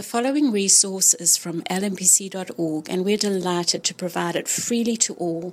The 0.00 0.04
following 0.04 0.50
resource 0.50 1.12
is 1.12 1.36
from 1.36 1.60
lmpc.org, 1.64 2.88
and 2.88 3.04
we're 3.04 3.18
delighted 3.18 3.84
to 3.84 3.94
provide 3.94 4.34
it 4.34 4.48
freely 4.48 4.96
to 4.96 5.12
all. 5.16 5.52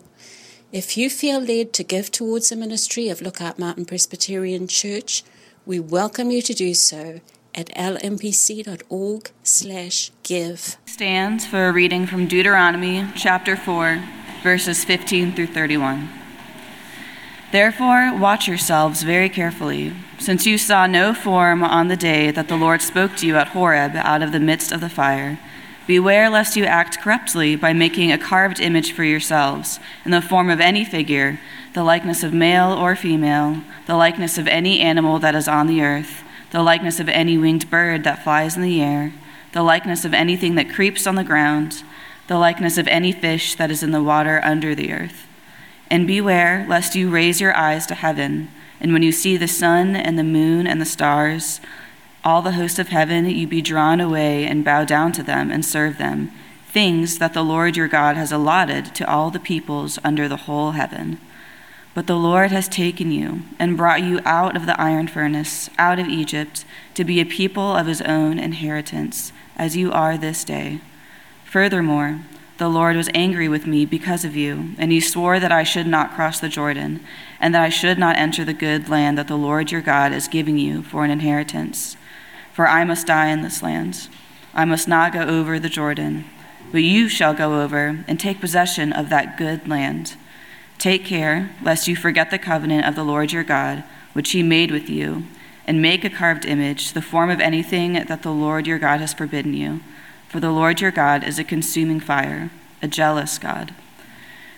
If 0.72 0.96
you 0.96 1.10
feel 1.10 1.42
led 1.42 1.74
to 1.74 1.84
give 1.84 2.12
towards 2.12 2.48
the 2.48 2.56
ministry 2.56 3.10
of 3.10 3.22
Lookout 3.22 3.60
Mountain 3.60 3.84
Presbyterian 3.84 4.70
Church, 4.70 5.26
we 5.66 5.82
welcome 5.82 6.32
you 6.32 6.42
to 6.42 6.54
do 6.54 6.74
so 6.74 7.20
at 7.54 7.76
lmpc.org 7.76 9.32
slash 9.44 10.12
give. 10.24 10.78
Stands 10.86 11.46
for 11.46 11.68
a 11.68 11.74
reading 11.74 12.08
from 12.08 12.26
Deuteronomy 12.26 13.06
chapter 13.18 13.58
4, 13.58 14.02
verses 14.44 14.86
15 14.86 15.34
through 15.34 15.48
31. 15.48 16.08
Therefore, 17.52 18.18
watch 18.18 18.48
yourselves 18.48 19.04
very 19.04 19.28
carefully, 19.28 19.92
since 20.20 20.46
you 20.46 20.58
saw 20.58 20.88
no 20.88 21.14
form 21.14 21.64
on 21.64 21.88
the 21.88 21.98
day 21.98 22.32
that 22.32 22.48
the 22.48 22.58
Lord 22.58 22.82
spoke 22.82 23.16
to 23.18 23.28
you 23.28 23.36
at 23.38 23.50
Horeb 23.50 23.96
out 23.96 24.22
of 24.22 24.32
the 24.32 24.40
midst 24.40 24.72
of 24.72 24.82
the 24.82 24.90
fire. 24.90 25.40
Beware 25.86 26.30
lest 26.30 26.58
you 26.58 26.66
act 26.66 27.00
corruptly 27.00 27.56
by 27.56 27.72
making 27.72 28.12
a 28.12 28.18
carved 28.18 28.60
image 28.60 28.92
for 28.92 29.04
yourselves, 29.04 29.80
in 30.04 30.12
the 30.12 30.22
form 30.22 30.50
of 30.50 30.60
any 30.60 30.84
figure, 30.84 31.40
the 31.74 31.84
likeness 31.84 32.24
of 32.24 32.34
male 32.34 32.74
or 32.74 32.96
female, 32.96 33.62
the 33.86 33.96
likeness 33.96 34.38
of 34.38 34.48
any 34.48 34.82
animal 34.82 35.20
that 35.20 35.36
is 35.36 35.48
on 35.48 35.68
the 35.68 35.82
earth, 35.82 36.24
the 36.52 36.64
likeness 36.64 37.00
of 37.00 37.08
any 37.08 37.38
winged 37.38 37.70
bird 37.70 38.04
that 38.04 38.24
flies 38.24 38.58
in 38.58 38.64
the 38.64 38.82
air, 38.82 39.14
the 39.54 39.64
likeness 39.64 40.04
of 40.04 40.14
anything 40.14 40.56
that 40.56 40.70
creeps 40.70 41.08
on 41.08 41.16
the 41.16 41.24
ground, 41.24 41.84
the 42.28 42.38
likeness 42.38 42.78
of 42.78 42.88
any 42.88 43.12
fish 43.12 43.56
that 43.56 43.72
is 43.72 43.82
in 43.82 43.92
the 43.92 44.04
water 44.04 44.42
under 44.44 44.76
the 44.76 44.92
earth. 44.92 45.26
And 45.90 46.06
beware 46.06 46.66
lest 46.68 46.96
you 46.96 47.10
raise 47.10 47.40
your 47.40 47.56
eyes 47.56 47.86
to 47.86 47.96
heaven, 47.96 48.50
and 48.80 48.94
when 48.94 49.04
you 49.04 49.12
see 49.12 49.38
the 49.38 49.48
sun 49.48 49.96
and 49.96 50.18
the 50.18 50.24
moon 50.24 50.68
and 50.68 50.80
the 50.80 50.86
stars, 50.86 51.60
all 52.24 52.42
the 52.42 52.54
host 52.54 52.78
of 52.78 52.90
heaven, 52.90 53.26
you 53.26 53.48
be 53.48 53.62
drawn 53.62 54.00
away 54.00 54.46
and 54.46 54.66
bow 54.66 54.84
down 54.86 55.12
to 55.14 55.24
them 55.24 55.50
and 55.50 55.66
serve 55.66 55.98
them, 55.98 56.32
things 56.68 57.20
that 57.20 57.34
the 57.34 57.44
Lord 57.44 57.78
your 57.78 57.88
God 57.88 58.18
has 58.18 58.32
allotted 58.32 58.94
to 58.96 59.10
all 59.10 59.32
the 59.32 59.40
peoples 59.40 59.98
under 60.04 60.28
the 60.28 60.38
whole 60.38 60.72
heaven. 60.72 61.20
But 61.94 62.06
the 62.06 62.18
Lord 62.18 62.52
has 62.52 62.68
taken 62.68 63.12
you 63.12 63.42
and 63.58 63.78
brought 63.78 64.04
you 64.04 64.20
out 64.24 64.56
of 64.56 64.66
the 64.66 64.80
iron 64.80 65.08
furnace, 65.08 65.70
out 65.80 65.98
of 65.98 66.08
Egypt, 66.08 66.66
to 66.94 67.04
be 67.04 67.20
a 67.20 67.26
people 67.26 67.76
of 67.76 67.88
his 67.88 68.02
own 68.02 68.38
inheritance, 68.38 69.32
as 69.56 69.76
you 69.76 69.92
are 69.92 70.18
this 70.18 70.44
day. 70.44 70.82
Furthermore, 71.46 72.20
the 72.58 72.68
Lord 72.68 72.96
was 72.96 73.10
angry 73.14 73.48
with 73.48 73.68
me 73.68 73.86
because 73.86 74.26
of 74.26 74.36
you, 74.36 74.72
and 74.80 74.92
he 74.92 75.00
swore 75.00 75.40
that 75.40 75.52
I 75.52 75.64
should 75.64 75.86
not 75.86 76.16
cross 76.16 76.40
the 76.40 76.50
Jordan, 76.50 77.02
and 77.40 77.54
that 77.54 77.62
I 77.62 77.70
should 77.70 78.00
not 78.00 78.18
enter 78.18 78.44
the 78.44 78.54
good 78.54 78.90
land 78.90 79.18
that 79.18 79.28
the 79.28 79.36
Lord 79.36 79.72
your 79.72 79.82
God 79.82 80.12
is 80.12 80.28
giving 80.28 80.58
you 80.58 80.82
for 80.82 81.06
an 81.06 81.12
inheritance. 81.12 81.98
For 82.54 82.68
I 82.68 82.84
must 82.84 83.08
die 83.08 83.28
in 83.28 83.44
this 83.44 83.62
land. 83.62 84.10
I 84.56 84.66
must 84.66 84.88
not 84.88 85.14
go 85.14 85.22
over 85.22 85.60
the 85.60 85.70
Jordan, 85.70 86.26
but 86.72 86.82
you 86.82 87.08
shall 87.08 87.36
go 87.36 87.62
over 87.62 88.04
and 88.08 88.20
take 88.20 88.42
possession 88.42 88.92
of 88.92 89.10
that 89.10 89.38
good 89.38 89.68
land. 89.68 90.16
Take 90.80 91.06
care 91.06 91.52
lest 91.62 91.88
you 91.88 91.96
forget 91.96 92.32
the 92.32 92.40
covenant 92.40 92.88
of 92.88 92.96
the 92.96 93.04
Lord 93.04 93.32
your 93.32 93.44
God, 93.44 93.84
which 94.14 94.32
he 94.32 94.42
made 94.42 94.72
with 94.72 94.90
you, 94.90 95.26
and 95.68 95.80
make 95.80 96.04
a 96.04 96.10
carved 96.10 96.46
image, 96.46 96.94
the 96.94 97.02
form 97.04 97.30
of 97.30 97.40
anything 97.40 97.94
that 97.94 98.24
the 98.24 98.32
Lord 98.32 98.66
your 98.66 98.80
God 98.80 99.00
has 99.00 99.14
forbidden 99.14 99.54
you 99.54 99.82
for 100.30 100.40
the 100.40 100.52
Lord 100.52 100.82
your 100.82 100.92
God 100.92 101.24
is 101.24 101.40
a 101.40 101.44
consuming 101.44 102.00
fire, 102.00 102.52
a 102.82 102.88
jealous 102.88 103.38
God. 103.38 103.74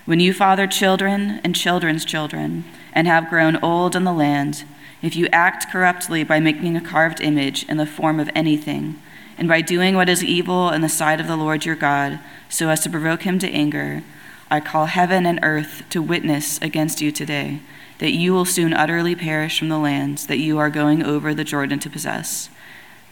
When 0.06 0.20
you 0.20 0.34
father 0.34 0.66
children 0.66 1.39
and 1.44 1.56
children's 1.56 2.03
children, 2.03 2.66
and 2.94 3.08
have 3.08 3.30
grown 3.30 3.58
old 3.58 3.95
in 3.95 4.03
the 4.03 4.14
land, 4.14 4.64
if 5.02 5.16
you 5.16 5.28
act 5.31 5.72
corruptly 5.72 6.23
by 6.23 6.40
making 6.40 6.75
a 6.75 6.81
carved 6.81 7.22
image 7.22 7.64
in 7.70 7.78
the 7.78 7.86
form 7.86 8.20
of 8.20 8.30
anything, 8.36 9.00
and 9.38 9.47
by 9.47 9.62
doing 9.62 9.95
what 9.95 10.09
is 10.09 10.23
evil 10.23 10.70
in 10.70 10.81
the 10.81 10.90
sight 10.90 11.22
of 11.22 11.28
the 11.28 11.38
Lord 11.38 11.66
your 11.66 11.75
God, 11.75 12.20
so 12.50 12.70
as 12.70 12.81
to 12.81 12.90
provoke 12.90 13.22
him 13.22 13.40
to 13.40 13.50
anger, 13.50 14.03
I 14.52 14.59
call 14.59 14.88
heaven 14.88 15.25
and 15.25 15.40
earth 15.44 15.84
to 15.92 16.02
witness 16.02 16.59
against 16.62 17.02
you 17.02 17.12
today, 17.12 17.62
that 18.00 18.12
you 18.12 18.34
will 18.34 18.46
soon 18.46 18.74
utterly 18.74 19.16
perish 19.16 19.59
from 19.59 19.69
the 19.69 19.78
lands 19.78 20.28
that 20.28 20.40
you 20.40 20.57
are 20.57 20.69
going 20.69 21.03
over 21.03 21.34
the 21.34 21.44
Jordan 21.44 21.80
to 21.80 21.90
possess. 21.90 22.50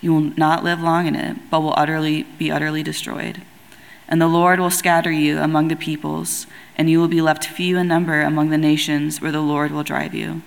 You 0.02 0.14
will 0.14 0.32
not 0.38 0.64
live 0.64 0.82
long 0.82 1.08
in 1.08 1.16
it, 1.16 1.50
but 1.50 1.62
will 1.62 1.74
utterly 1.76 2.24
be 2.24 2.52
utterly 2.52 2.84
destroyed. 2.84 3.42
And 4.08 4.22
the 4.22 4.28
Lord 4.28 4.60
will 4.60 4.70
scatter 4.70 5.12
you 5.12 5.40
among 5.40 5.68
the 5.68 5.76
peoples, 5.76 6.48
and 6.78 6.90
you 6.90 7.00
will 7.00 7.08
be 7.08 7.22
left 7.22 7.46
few 7.46 7.78
in 7.78 7.88
number 7.88 8.22
among 8.22 8.50
the 8.50 8.58
nations 8.58 9.22
where 9.22 9.32
the 9.32 9.42
Lord 9.42 9.72
will 9.72 9.84
drive 9.84 10.14
you. 10.14 10.42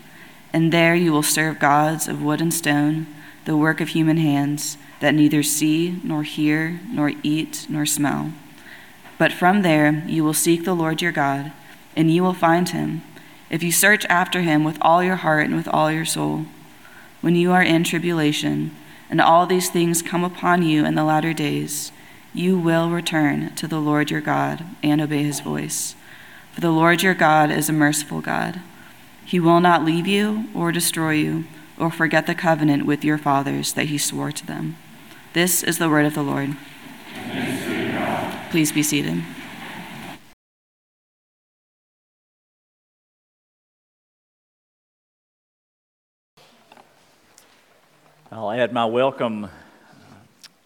And 0.52 0.72
there 0.72 0.94
you 0.94 1.12
will 1.12 1.22
serve 1.22 1.58
gods 1.58 2.08
of 2.08 2.22
wood 2.22 2.40
and 2.40 2.54
stone, 2.54 3.06
the 3.44 3.56
work 3.56 3.80
of 3.80 3.88
human 3.88 4.16
hands, 4.16 4.78
that 5.00 5.14
neither 5.14 5.42
see, 5.42 6.00
nor 6.02 6.22
hear, 6.22 6.80
nor 6.90 7.12
eat, 7.22 7.66
nor 7.68 7.86
smell. 7.86 8.32
But 9.18 9.32
from 9.32 9.62
there 9.62 10.04
you 10.06 10.24
will 10.24 10.34
seek 10.34 10.64
the 10.64 10.74
Lord 10.74 11.02
your 11.02 11.12
God, 11.12 11.52
and 11.94 12.10
you 12.10 12.22
will 12.22 12.34
find 12.34 12.68
him, 12.68 13.02
if 13.50 13.62
you 13.62 13.72
search 13.72 14.06
after 14.08 14.40
him 14.40 14.64
with 14.64 14.78
all 14.80 15.02
your 15.02 15.16
heart 15.16 15.46
and 15.46 15.56
with 15.56 15.68
all 15.68 15.90
your 15.90 16.04
soul. 16.04 16.46
When 17.20 17.34
you 17.34 17.52
are 17.52 17.62
in 17.62 17.84
tribulation, 17.84 18.74
and 19.10 19.20
all 19.20 19.46
these 19.46 19.68
things 19.68 20.00
come 20.00 20.24
upon 20.24 20.62
you 20.62 20.86
in 20.86 20.94
the 20.94 21.04
latter 21.04 21.32
days, 21.32 21.92
you 22.32 22.58
will 22.58 22.90
return 22.90 23.54
to 23.56 23.66
the 23.66 23.80
Lord 23.80 24.10
your 24.10 24.20
God 24.20 24.64
and 24.82 25.00
obey 25.00 25.24
his 25.24 25.40
voice. 25.40 25.96
For 26.52 26.60
the 26.60 26.70
Lord 26.70 27.02
your 27.02 27.14
God 27.14 27.50
is 27.50 27.68
a 27.68 27.72
merciful 27.72 28.20
God. 28.20 28.60
He 29.24 29.40
will 29.40 29.60
not 29.60 29.84
leave 29.84 30.06
you 30.06 30.46
or 30.54 30.72
destroy 30.72 31.12
you 31.12 31.44
or 31.78 31.90
forget 31.90 32.26
the 32.26 32.34
covenant 32.34 32.86
with 32.86 33.04
your 33.04 33.18
fathers 33.18 33.72
that 33.72 33.86
he 33.86 33.98
swore 33.98 34.32
to 34.32 34.46
them. 34.46 34.76
This 35.32 35.62
is 35.62 35.78
the 35.78 35.88
word 35.88 36.06
of 36.06 36.14
the 36.14 36.22
Lord. 36.22 36.56
Please 38.50 38.72
be 38.72 38.82
seated. 38.82 39.22
I'll 48.32 48.52
add 48.52 48.72
my 48.72 48.84
welcome 48.84 49.48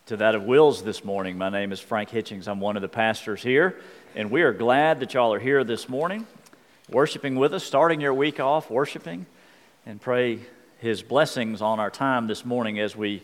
to 0.04 0.19
that 0.19 0.34
of 0.34 0.42
Will's 0.42 0.82
this 0.82 1.02
morning. 1.02 1.38
My 1.38 1.48
name 1.48 1.72
is 1.72 1.80
Frank 1.80 2.10
Hitchings. 2.10 2.47
I'm 2.47 2.60
one 2.60 2.76
of 2.76 2.82
the 2.82 2.91
pastors 2.91 3.42
here, 3.42 3.80
and 4.14 4.30
we 4.30 4.42
are 4.42 4.52
glad 4.52 5.00
that 5.00 5.14
y'all 5.14 5.32
are 5.32 5.38
here 5.38 5.64
this 5.64 5.88
morning, 5.88 6.26
worshiping 6.91 7.36
with 7.36 7.54
us, 7.54 7.64
starting 7.64 8.02
your 8.02 8.12
week 8.12 8.38
off 8.38 8.70
worshiping, 8.70 9.25
and 9.86 9.98
pray 9.98 10.41
His 10.80 11.02
blessings 11.02 11.62
on 11.62 11.80
our 11.80 11.88
time 11.88 12.26
this 12.26 12.44
morning 12.44 12.78
as 12.80 12.94
we 12.94 13.22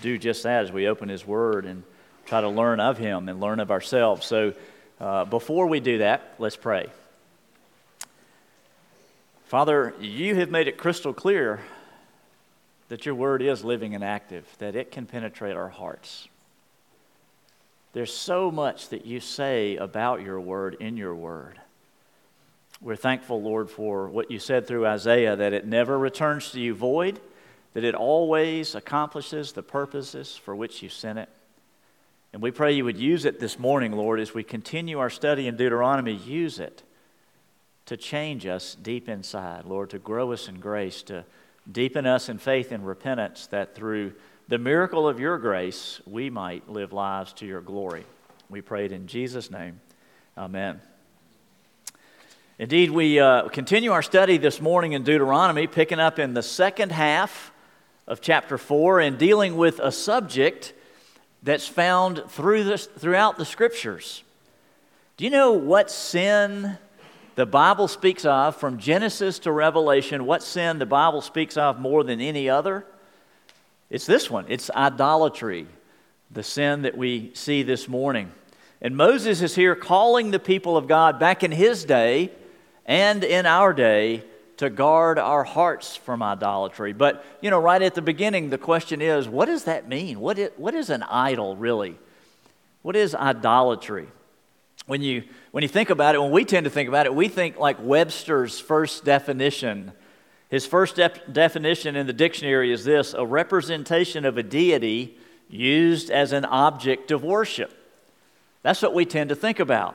do 0.00 0.18
just 0.18 0.44
that, 0.44 0.66
as 0.66 0.70
we 0.70 0.86
open 0.86 1.08
His 1.08 1.26
Word 1.26 1.64
and 1.64 1.82
try 2.26 2.40
to 2.40 2.48
learn 2.48 2.78
of 2.78 2.96
Him 2.96 3.28
and 3.28 3.40
learn 3.40 3.58
of 3.58 3.72
ourselves. 3.72 4.24
So, 4.24 4.54
uh, 5.00 5.24
before 5.24 5.66
we 5.66 5.80
do 5.80 5.98
that, 5.98 6.36
let's 6.38 6.54
pray. 6.54 6.86
Father, 9.46 9.94
you 10.00 10.36
have 10.36 10.48
made 10.48 10.68
it 10.68 10.78
crystal 10.78 11.12
clear 11.12 11.58
that 12.90 13.06
your 13.06 13.14
word 13.14 13.40
is 13.40 13.64
living 13.64 13.94
and 13.94 14.02
active, 14.02 14.44
that 14.58 14.74
it 14.74 14.90
can 14.90 15.06
penetrate 15.06 15.56
our 15.56 15.68
hearts. 15.68 16.26
There's 17.92 18.12
so 18.12 18.50
much 18.50 18.88
that 18.88 19.06
you 19.06 19.20
say 19.20 19.76
about 19.76 20.22
your 20.22 20.40
word 20.40 20.76
in 20.80 20.96
your 20.96 21.14
word. 21.14 21.60
We're 22.80 22.96
thankful, 22.96 23.40
Lord, 23.40 23.70
for 23.70 24.08
what 24.08 24.32
you 24.32 24.40
said 24.40 24.66
through 24.66 24.86
Isaiah 24.86 25.36
that 25.36 25.52
it 25.52 25.66
never 25.66 25.96
returns 25.96 26.50
to 26.50 26.60
you 26.60 26.74
void, 26.74 27.20
that 27.74 27.84
it 27.84 27.94
always 27.94 28.74
accomplishes 28.74 29.52
the 29.52 29.62
purposes 29.62 30.36
for 30.36 30.56
which 30.56 30.82
you 30.82 30.88
sent 30.88 31.20
it. 31.20 31.28
And 32.32 32.42
we 32.42 32.50
pray 32.50 32.72
you 32.72 32.84
would 32.84 32.98
use 32.98 33.24
it 33.24 33.38
this 33.38 33.56
morning, 33.56 33.92
Lord, 33.92 34.18
as 34.18 34.34
we 34.34 34.42
continue 34.42 34.98
our 34.98 35.10
study 35.10 35.46
in 35.46 35.56
Deuteronomy. 35.56 36.14
Use 36.14 36.58
it 36.58 36.82
to 37.86 37.96
change 37.96 38.46
us 38.46 38.74
deep 38.74 39.08
inside, 39.08 39.64
Lord, 39.64 39.90
to 39.90 39.98
grow 40.00 40.32
us 40.32 40.48
in 40.48 40.58
grace, 40.58 41.02
to 41.04 41.24
Deepen 41.70 42.06
us 42.06 42.28
in 42.28 42.38
faith 42.38 42.72
and 42.72 42.86
repentance 42.86 43.46
that 43.48 43.74
through 43.74 44.14
the 44.48 44.58
miracle 44.58 45.06
of 45.06 45.20
your 45.20 45.38
grace, 45.38 46.00
we 46.06 46.30
might 46.30 46.68
live 46.68 46.92
lives 46.92 47.32
to 47.34 47.46
your 47.46 47.60
glory. 47.60 48.04
We 48.48 48.60
pray 48.60 48.86
it 48.86 48.92
in 48.92 49.06
Jesus' 49.06 49.50
name. 49.50 49.80
Amen. 50.36 50.80
Indeed, 52.58 52.90
we 52.90 53.20
uh, 53.20 53.48
continue 53.48 53.92
our 53.92 54.02
study 54.02 54.36
this 54.36 54.60
morning 54.60 54.92
in 54.92 55.04
Deuteronomy, 55.04 55.66
picking 55.66 56.00
up 56.00 56.18
in 56.18 56.34
the 56.34 56.42
second 56.42 56.92
half 56.92 57.52
of 58.08 58.20
chapter 58.20 58.58
4 58.58 59.00
and 59.00 59.16
dealing 59.16 59.56
with 59.56 59.78
a 59.78 59.92
subject 59.92 60.72
that's 61.42 61.68
found 61.68 62.24
through 62.28 62.64
this, 62.64 62.86
throughout 62.86 63.38
the 63.38 63.44
scriptures. 63.44 64.24
Do 65.16 65.24
you 65.24 65.30
know 65.30 65.52
what 65.52 65.90
sin 65.90 66.78
the 67.34 67.46
Bible 67.46 67.88
speaks 67.88 68.24
of 68.24 68.56
from 68.56 68.78
Genesis 68.78 69.38
to 69.40 69.52
Revelation, 69.52 70.26
what 70.26 70.42
sin 70.42 70.78
the 70.78 70.86
Bible 70.86 71.20
speaks 71.20 71.56
of 71.56 71.80
more 71.80 72.04
than 72.04 72.20
any 72.20 72.48
other? 72.48 72.84
It's 73.88 74.06
this 74.06 74.30
one 74.30 74.46
it's 74.48 74.70
idolatry, 74.70 75.66
the 76.30 76.42
sin 76.42 76.82
that 76.82 76.96
we 76.96 77.32
see 77.34 77.62
this 77.62 77.88
morning. 77.88 78.32
And 78.82 78.96
Moses 78.96 79.42
is 79.42 79.54
here 79.54 79.74
calling 79.74 80.30
the 80.30 80.38
people 80.38 80.76
of 80.76 80.88
God 80.88 81.18
back 81.18 81.42
in 81.42 81.52
his 81.52 81.84
day 81.84 82.30
and 82.86 83.22
in 83.22 83.46
our 83.46 83.72
day 83.72 84.24
to 84.56 84.70
guard 84.70 85.18
our 85.18 85.44
hearts 85.44 85.96
from 85.96 86.22
idolatry. 86.22 86.92
But, 86.92 87.24
you 87.40 87.50
know, 87.50 87.58
right 87.58 87.80
at 87.80 87.94
the 87.94 88.02
beginning, 88.02 88.50
the 88.50 88.58
question 88.58 89.00
is 89.00 89.28
what 89.28 89.46
does 89.46 89.64
that 89.64 89.88
mean? 89.88 90.20
What 90.20 90.38
is, 90.38 90.50
what 90.56 90.74
is 90.74 90.90
an 90.90 91.02
idol, 91.04 91.56
really? 91.56 91.98
What 92.82 92.96
is 92.96 93.14
idolatry? 93.14 94.08
When 94.90 95.02
you, 95.02 95.22
when 95.52 95.62
you 95.62 95.68
think 95.68 95.90
about 95.90 96.16
it, 96.16 96.20
when 96.20 96.32
we 96.32 96.44
tend 96.44 96.64
to 96.64 96.70
think 96.70 96.88
about 96.88 97.06
it, 97.06 97.14
we 97.14 97.28
think 97.28 97.60
like 97.60 97.76
Webster's 97.80 98.58
first 98.58 99.04
definition. 99.04 99.92
His 100.48 100.66
first 100.66 100.96
def- 100.96 101.32
definition 101.32 101.94
in 101.94 102.08
the 102.08 102.12
dictionary 102.12 102.72
is 102.72 102.84
this 102.84 103.14
a 103.14 103.24
representation 103.24 104.24
of 104.24 104.36
a 104.36 104.42
deity 104.42 105.16
used 105.48 106.10
as 106.10 106.32
an 106.32 106.44
object 106.44 107.12
of 107.12 107.22
worship. 107.22 107.72
That's 108.62 108.82
what 108.82 108.92
we 108.92 109.04
tend 109.04 109.28
to 109.28 109.36
think 109.36 109.60
about. 109.60 109.94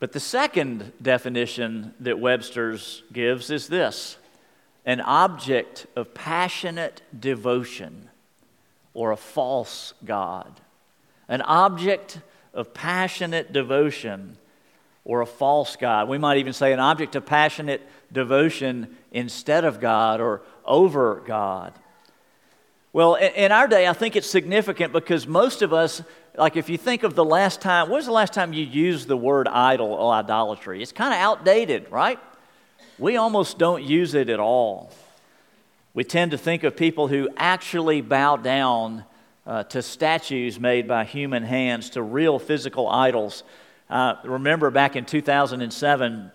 But 0.00 0.10
the 0.10 0.18
second 0.18 0.92
definition 1.00 1.94
that 2.00 2.18
Webster's 2.18 3.04
gives 3.12 3.48
is 3.48 3.68
this 3.68 4.16
an 4.84 5.00
object 5.02 5.86
of 5.94 6.14
passionate 6.14 7.02
devotion 7.16 8.08
or 8.92 9.12
a 9.12 9.16
false 9.16 9.94
God. 10.04 10.60
An 11.28 11.42
object 11.42 12.22
of 12.54 12.74
passionate 12.74 13.52
devotion 13.52 14.36
or 15.04 15.20
a 15.22 15.26
false 15.26 15.76
God. 15.76 16.08
We 16.08 16.18
might 16.18 16.38
even 16.38 16.52
say 16.52 16.72
an 16.72 16.80
object 16.80 17.16
of 17.16 17.24
passionate 17.24 17.80
devotion 18.12 18.96
instead 19.10 19.64
of 19.64 19.80
God 19.80 20.20
or 20.20 20.42
over 20.64 21.22
God. 21.26 21.72
Well, 22.92 23.14
in 23.14 23.52
our 23.52 23.68
day, 23.68 23.86
I 23.86 23.92
think 23.92 24.16
it's 24.16 24.28
significant 24.28 24.92
because 24.92 25.26
most 25.26 25.62
of 25.62 25.72
us, 25.72 26.02
like 26.36 26.56
if 26.56 26.68
you 26.68 26.78
think 26.78 27.02
of 27.02 27.14
the 27.14 27.24
last 27.24 27.60
time, 27.60 27.88
when 27.88 27.96
was 27.96 28.06
the 28.06 28.12
last 28.12 28.32
time 28.32 28.52
you 28.52 28.64
used 28.64 29.08
the 29.08 29.16
word 29.16 29.46
idol 29.46 29.92
or 29.92 30.12
idolatry? 30.12 30.82
It's 30.82 30.92
kind 30.92 31.12
of 31.12 31.20
outdated, 31.20 31.90
right? 31.90 32.18
We 32.98 33.16
almost 33.16 33.58
don't 33.58 33.84
use 33.84 34.14
it 34.14 34.28
at 34.28 34.40
all. 34.40 34.90
We 35.94 36.04
tend 36.04 36.30
to 36.32 36.38
think 36.38 36.64
of 36.64 36.76
people 36.76 37.08
who 37.08 37.28
actually 37.36 38.00
bow 38.00 38.36
down 38.36 39.04
uh, 39.48 39.64
to 39.64 39.82
statues 39.82 40.60
made 40.60 40.86
by 40.86 41.02
human 41.04 41.42
hands, 41.42 41.90
to 41.90 42.02
real 42.02 42.38
physical 42.38 42.88
idols. 42.88 43.42
Remember 43.90 44.70
back 44.70 44.94
in 44.94 45.04
2007, 45.04 46.30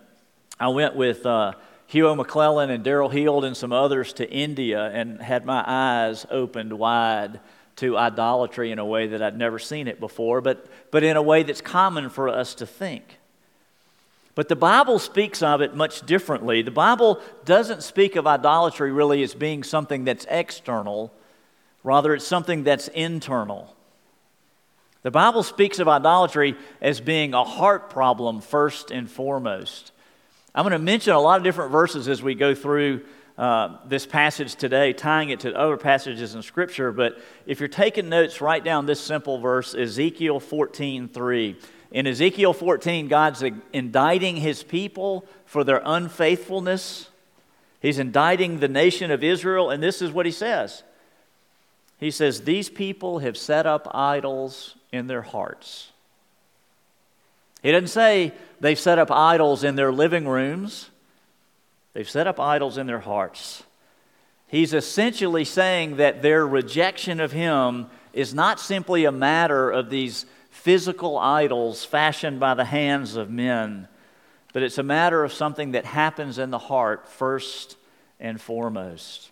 I 0.60 0.68
went 0.68 0.96
with. 0.96 1.26
Uh, 1.26 1.54
Hugh 1.86 2.16
Maclellan 2.16 2.72
and 2.72 2.84
Daryl 2.84 3.12
Heald 3.12 3.46
and 3.46 3.56
some 3.56 3.72
others 3.72 4.14
to 4.14 4.28
India 4.28 4.86
and 4.86 5.22
had 5.22 5.46
my 5.46 5.64
eyes 5.68 6.26
opened 6.32 6.74
wide 6.74 7.40
to 7.76 7.98
idolatry 7.98 8.72
in 8.72 8.80
a 8.80 8.86
way 8.86 9.08
that 9.08 9.22
I'd 9.22 9.38
never 9.38 9.60
seen 9.60 9.88
it 9.88 10.00
before, 10.00 10.42
but, 10.42 10.66
but 10.90 11.04
in 11.04 11.18
a 11.18 11.22
way 11.22 11.44
that's 11.44 11.62
common 11.62 12.10
for 12.10 12.30
us 12.30 12.56
to 12.56 12.66
think. 12.66 13.20
But 14.36 14.50
the 14.50 14.56
Bible 14.56 14.98
speaks 14.98 15.44
of 15.44 15.62
it 15.62 15.76
much 15.76 16.04
differently. 16.06 16.64
The 16.64 16.72
Bible 16.72 17.22
doesn't 17.46 17.84
speak 17.84 18.16
of 18.16 18.26
idolatry 18.26 18.92
really 18.92 19.22
as 19.22 19.36
being 19.36 19.64
something 19.64 20.06
that's 20.06 20.26
external, 20.30 21.14
rather, 21.84 22.14
it's 22.14 22.26
something 22.26 22.64
that's 22.64 22.88
internal. 22.90 23.76
The 25.04 25.12
Bible 25.12 25.44
speaks 25.44 25.80
of 25.80 25.88
idolatry 25.88 26.56
as 26.82 27.02
being 27.02 27.34
a 27.34 27.44
heart 27.44 27.90
problem 27.90 28.40
first 28.40 28.90
and 28.90 29.10
foremost. 29.10 29.92
I'm 30.56 30.64
going 30.64 30.72
to 30.72 30.80
mention 30.80 31.14
a 31.14 31.20
lot 31.20 31.38
of 31.38 31.44
different 31.44 31.72
verses 31.72 32.08
as 32.08 32.24
we 32.24 32.36
go 32.36 32.56
through 32.56 33.02
uh, 33.38 33.78
this 33.88 34.06
passage 34.06 34.56
today, 34.56 34.94
tying 34.94 35.30
it 35.30 35.42
to 35.42 35.54
other 35.54 35.76
passages 35.76 36.36
in 36.36 36.42
Scripture. 36.42 36.92
But 36.92 37.20
if 37.46 37.60
you're 37.60 37.68
taking 37.68 38.08
notes, 38.08 38.40
write 38.40 38.64
down 38.64 38.86
this 38.86 39.02
simple 39.02 39.40
verse 39.40 39.74
Ezekiel 39.74 40.40
14 40.40 41.10
3. 41.10 41.58
In 41.92 42.08
Ezekiel 42.08 42.54
14, 42.54 43.08
God's 43.08 43.44
indicting 43.74 44.38
his 44.38 44.64
people 44.64 45.28
for 45.46 45.64
their 45.64 45.82
unfaithfulness. 45.84 47.10
He's 47.82 48.00
indicting 48.00 48.60
the 48.60 48.68
nation 48.68 49.12
of 49.12 49.24
Israel, 49.24 49.70
and 49.70 49.84
this 49.84 50.02
is 50.02 50.12
what 50.12 50.26
he 50.26 50.32
says 50.32 50.84
He 52.04 52.12
says, 52.12 52.42
These 52.42 52.68
people 52.68 53.20
have 53.20 53.38
set 53.38 53.66
up 53.66 53.88
idols 53.96 54.76
in 54.92 55.08
their 55.08 55.22
hearts. 55.22 55.90
He 57.62 57.72
doesn't 57.72 57.88
say 57.88 58.34
they've 58.60 58.78
set 58.78 59.00
up 59.00 59.10
idols 59.10 59.64
in 59.64 59.78
their 59.78 59.90
living 59.90 60.28
rooms, 60.28 60.90
they've 61.94 62.10
set 62.10 62.28
up 62.28 62.42
idols 62.42 62.78
in 62.78 62.88
their 62.88 63.00
hearts. 63.00 63.64
He's 64.48 64.74
essentially 64.74 65.46
saying 65.46 65.96
that 65.96 66.22
their 66.22 66.46
rejection 66.46 67.22
of 67.22 67.32
Him 67.32 67.88
is 68.12 68.34
not 68.34 68.60
simply 68.60 69.06
a 69.06 69.12
matter 69.12 69.72
of 69.72 69.90
these 69.90 70.26
physical 70.50 71.18
idols 71.18 71.86
fashioned 71.86 72.38
by 72.38 72.54
the 72.54 72.66
hands 72.66 73.16
of 73.16 73.30
men, 73.30 73.88
but 74.52 74.62
it's 74.62 74.78
a 74.78 74.84
matter 74.84 75.24
of 75.24 75.32
something 75.32 75.72
that 75.72 75.86
happens 75.86 76.38
in 76.38 76.50
the 76.50 76.60
heart 76.60 77.08
first 77.08 77.78
and 78.20 78.42
foremost. 78.42 79.30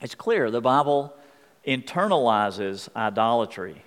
It's 0.00 0.14
clear 0.14 0.50
the 0.50 0.62
Bible 0.62 1.14
internalizes 1.66 2.88
idolatry. 2.94 3.82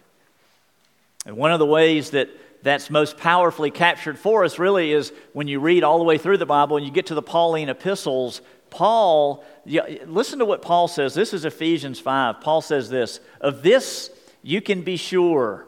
And 1.26 1.38
one 1.38 1.52
of 1.52 1.60
the 1.60 1.66
ways 1.66 2.12
that 2.12 2.30
that's 2.64 2.90
most 2.90 3.18
powerfully 3.18 3.70
captured 3.70 4.18
for 4.18 4.44
us 4.44 4.58
really 4.58 4.92
is 4.92 5.14
when 5.34 5.48
you 5.48 5.60
read 5.60 5.84
all 5.84 6.00
the 6.00 6.04
way 6.04 6.18
through 6.18 6.38
the 6.38 6.46
Bible 6.48 6.78
and 6.78 6.86
you 6.86 6.92
get 6.92 7.08
to 7.08 7.16
the 7.16 7.22
Pauline 7.22 7.70
epistles. 7.70 8.42
Paul, 8.72 9.46
listen 9.66 10.40
to 10.40 10.46
what 10.46 10.64
Paul 10.64 10.88
says. 10.88 11.14
This 11.14 11.32
is 11.34 11.46
Ephesians 11.46 12.00
5. 12.00 12.42
Paul 12.42 12.62
says 12.62 12.90
this 12.90 13.20
Of 13.40 13.62
this 13.62 14.10
you 14.42 14.62
can 14.62 14.82
be 14.82 14.98
sure 14.98 15.68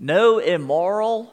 no 0.00 0.38
immoral, 0.38 1.32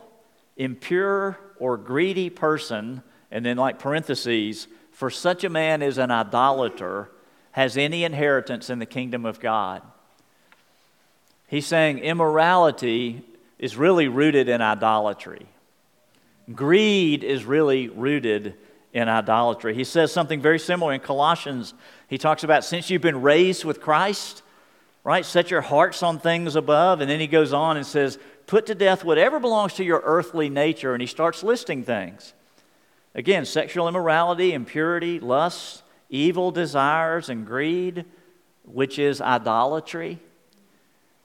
impure, 0.57 1.39
or 1.57 1.77
greedy 1.77 2.29
person, 2.29 3.01
and 3.31 3.45
then 3.45 3.57
like 3.57 3.79
parentheses, 3.79 4.67
for 4.91 5.09
such 5.09 5.43
a 5.43 5.49
man 5.49 5.81
is 5.81 5.97
an 5.97 6.11
idolater, 6.11 7.09
has 7.57 7.75
any 7.75 8.03
inheritance 8.03 8.69
in 8.69 8.77
the 8.77 8.85
kingdom 8.85 9.25
of 9.25 9.39
God. 9.39 9.81
He's 11.47 11.65
saying 11.65 11.97
immorality 11.97 13.23
is 13.57 13.75
really 13.75 14.07
rooted 14.07 14.47
in 14.47 14.61
idolatry. 14.61 15.47
Greed 16.53 17.23
is 17.23 17.45
really 17.45 17.87
rooted 17.87 18.53
in 18.93 19.09
idolatry. 19.09 19.73
He 19.73 19.85
says 19.85 20.13
something 20.13 20.39
very 20.39 20.59
similar 20.59 20.93
in 20.93 20.99
Colossians. 20.99 21.73
He 22.07 22.19
talks 22.19 22.43
about 22.43 22.63
since 22.63 22.91
you've 22.91 23.01
been 23.01 23.23
raised 23.23 23.65
with 23.65 23.81
Christ, 23.81 24.43
right? 25.03 25.25
Set 25.25 25.49
your 25.49 25.61
hearts 25.61 26.03
on 26.03 26.19
things 26.19 26.55
above. 26.55 27.01
And 27.01 27.09
then 27.09 27.19
he 27.19 27.25
goes 27.25 27.53
on 27.53 27.75
and 27.75 27.87
says, 27.87 28.19
put 28.45 28.67
to 28.67 28.75
death 28.75 29.03
whatever 29.03 29.39
belongs 29.39 29.73
to 29.73 29.83
your 29.83 30.03
earthly 30.05 30.47
nature. 30.47 30.93
And 30.93 31.01
he 31.01 31.07
starts 31.07 31.41
listing 31.41 31.83
things. 31.83 32.35
Again, 33.15 33.45
sexual 33.45 33.87
immorality, 33.87 34.53
impurity, 34.53 35.19
lust, 35.19 35.81
evil 36.09 36.51
desires, 36.51 37.29
and 37.29 37.45
greed, 37.45 38.05
which 38.63 38.99
is 38.99 39.21
idolatry. 39.21 40.19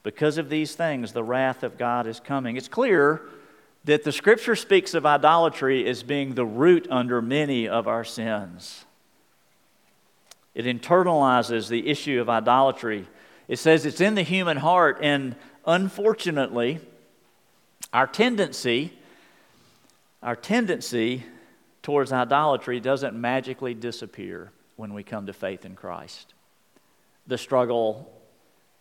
Because 0.02 0.38
of 0.38 0.48
these 0.48 0.74
things, 0.74 1.12
the 1.12 1.22
wrath 1.22 1.62
of 1.62 1.78
God 1.78 2.06
is 2.06 2.18
coming. 2.20 2.56
It's 2.56 2.68
clear 2.68 3.22
that 3.84 4.04
the 4.04 4.12
scripture 4.12 4.56
speaks 4.56 4.94
of 4.94 5.06
idolatry 5.06 5.86
as 5.88 6.02
being 6.02 6.34
the 6.34 6.44
root 6.44 6.86
under 6.90 7.22
many 7.22 7.68
of 7.68 7.86
our 7.86 8.04
sins. 8.04 8.84
It 10.54 10.66
internalizes 10.66 11.68
the 11.68 11.88
issue 11.88 12.20
of 12.20 12.28
idolatry. 12.28 13.06
It 13.48 13.58
says 13.58 13.86
it's 13.86 14.00
in 14.00 14.14
the 14.14 14.22
human 14.22 14.58
heart, 14.58 14.98
and 15.00 15.34
unfortunately, 15.66 16.80
our 17.92 18.06
tendency, 18.06 18.92
our 20.22 20.36
tendency 20.36 21.24
towards 21.82 22.12
idolatry 22.12 22.80
doesn't 22.80 23.14
magically 23.14 23.74
disappear 23.74 24.52
when 24.76 24.94
we 24.94 25.02
come 25.02 25.26
to 25.26 25.32
faith 25.32 25.64
in 25.64 25.74
Christ. 25.74 26.34
The 27.26 27.38
struggle 27.38 28.12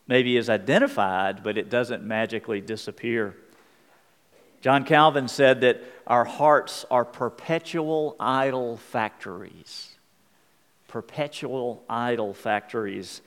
maybe 0.08 0.38
is 0.38 0.50
identified, 0.50 1.44
but 1.44 1.58
it 1.58 1.70
doesn't 1.70 2.04
magically 2.04 2.62
disappear. 2.62 3.36
John 4.62 4.84
Calvin 4.84 5.28
said 5.28 5.62
that 5.62 5.82
our 6.06 6.26
hearts 6.26 6.86
are 6.92 7.04
perpetual 7.04 8.16
idol 8.20 8.78
factories. 8.78 9.96
Perpetual 10.88 11.84
idol 11.90 12.34
factories. 12.34 13.22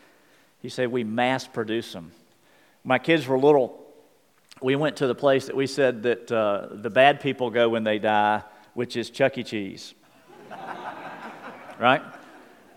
He 0.61 0.69
said 0.69 0.93
we 0.93 1.05
mass 1.05 1.47
produce 1.47 1.93
them. 1.93 2.13
My 2.85 2.99
kids 2.99 3.27
were 3.27 3.39
little. 3.39 3.81
We 4.61 4.77
went 4.77 4.97
to 4.99 5.07
the 5.07 5.15
place 5.15 5.47
that 5.47 5.57
we 5.57 5.67
said 5.67 6.05
that 6.05 6.31
uh, 6.31 6.69
the 6.71 6.91
bad 6.91 7.21
people 7.21 7.51
go 7.51 7.69
when 7.69 7.85
they 7.85 7.99
die, 7.99 8.43
which 8.75 8.97
is 8.97 9.11
Chuck 9.11 9.37
E. 9.39 9.43
Cheese. 9.43 9.95
right? 11.79 12.03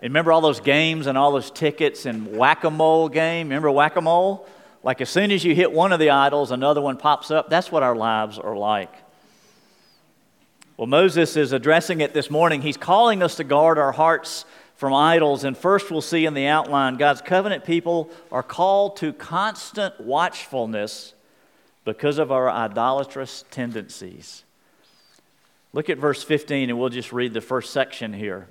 And 0.01 0.11
remember 0.11 0.31
all 0.31 0.41
those 0.41 0.59
games 0.59 1.07
and 1.07 1.17
all 1.17 1.31
those 1.31 1.49
tickets 1.49 2.05
and 2.05 2.37
whack 2.37 2.63
a 2.63 2.69
mole 2.69 3.09
game? 3.09 3.47
Remember 3.47 3.71
whack 3.71 3.95
a 3.95 4.01
mole? 4.01 4.47
Like 4.83 5.01
as 5.01 5.09
soon 5.09 5.31
as 5.31 5.43
you 5.43 5.55
hit 5.55 5.71
one 5.71 5.91
of 5.91 5.99
the 5.99 6.11
idols, 6.11 6.51
another 6.51 6.81
one 6.81 6.97
pops 6.97 7.31
up. 7.31 7.49
That's 7.49 7.71
what 7.71 7.83
our 7.83 7.95
lives 7.95 8.37
are 8.37 8.55
like. 8.55 8.93
Well, 10.77 10.87
Moses 10.87 11.35
is 11.35 11.53
addressing 11.53 12.01
it 12.01 12.13
this 12.13 12.29
morning. 12.29 12.61
He's 12.61 12.77
calling 12.77 13.23
us 13.23 13.35
to 13.35 13.43
guard 13.43 13.79
our 13.79 13.91
hearts 13.91 14.45
from 14.75 14.93
idols. 14.93 15.43
And 15.43 15.57
first, 15.57 15.89
we'll 15.89 16.01
see 16.01 16.25
in 16.25 16.35
the 16.35 16.45
outline 16.45 16.97
God's 16.97 17.21
covenant 17.21 17.65
people 17.65 18.11
are 18.31 18.43
called 18.43 18.97
to 18.97 19.11
constant 19.11 19.99
watchfulness 19.99 21.15
because 21.83 22.19
of 22.19 22.31
our 22.31 22.47
idolatrous 22.47 23.43
tendencies. 23.49 24.43
Look 25.73 25.89
at 25.89 25.97
verse 25.97 26.23
15, 26.23 26.69
and 26.69 26.77
we'll 26.77 26.89
just 26.89 27.11
read 27.11 27.33
the 27.33 27.41
first 27.41 27.73
section 27.73 28.13
here. 28.13 28.47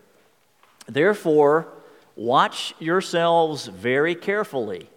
Therefore, 0.89 1.69
watch 2.15 2.75
yourselves 2.79 3.67
very 3.67 4.15
carefully. 4.15 4.89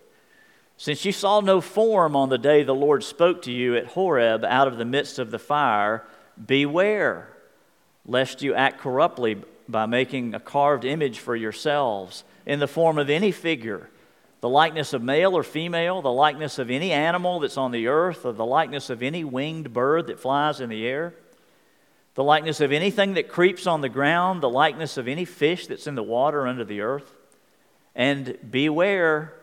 Since 0.77 1.03
you 1.03 1.11
saw 1.11 1.41
no 1.41 1.59
form 1.59 2.15
on 2.15 2.29
the 2.29 2.37
day 2.37 2.63
the 2.63 2.73
Lord 2.73 3.03
spoke 3.03 3.41
to 3.43 3.51
you 3.51 3.75
at 3.75 3.87
Horeb 3.87 4.45
out 4.45 4.67
of 4.67 4.77
the 4.77 4.85
midst 4.85 5.19
of 5.19 5.29
the 5.29 5.39
fire, 5.39 6.05
beware 6.43 7.27
lest 8.05 8.41
you 8.41 8.53
act 8.53 8.79
corruptly 8.79 9.41
by 9.67 9.85
making 9.85 10.33
a 10.33 10.39
carved 10.39 10.85
image 10.85 11.19
for 11.19 11.35
yourselves 11.35 12.23
in 12.45 12.59
the 12.59 12.67
form 12.67 12.97
of 12.97 13.09
any 13.09 13.31
figure, 13.31 13.89
the 14.41 14.49
likeness 14.49 14.93
of 14.93 15.03
male 15.03 15.35
or 15.35 15.43
female, 15.43 16.01
the 16.01 16.11
likeness 16.11 16.57
of 16.57 16.69
any 16.69 16.91
animal 16.91 17.39
that's 17.39 17.57
on 17.57 17.71
the 17.71 17.87
earth, 17.87 18.25
or 18.25 18.31
the 18.31 18.45
likeness 18.45 18.89
of 18.89 19.03
any 19.03 19.23
winged 19.23 19.73
bird 19.73 20.07
that 20.07 20.19
flies 20.19 20.61
in 20.61 20.69
the 20.69 20.87
air 20.87 21.13
the 22.19 22.23
likeness 22.25 22.59
of 22.59 22.73
anything 22.73 23.13
that 23.13 23.29
creeps 23.29 23.65
on 23.65 23.79
the 23.79 23.87
ground, 23.87 24.43
the 24.43 24.49
likeness 24.49 24.97
of 24.97 25.07
any 25.07 25.23
fish 25.23 25.67
that's 25.67 25.87
in 25.87 25.95
the 25.95 26.03
water 26.03 26.45
under 26.45 26.65
the 26.65 26.81
earth. 26.81 27.15
And 27.95 28.37
beware 28.51 29.35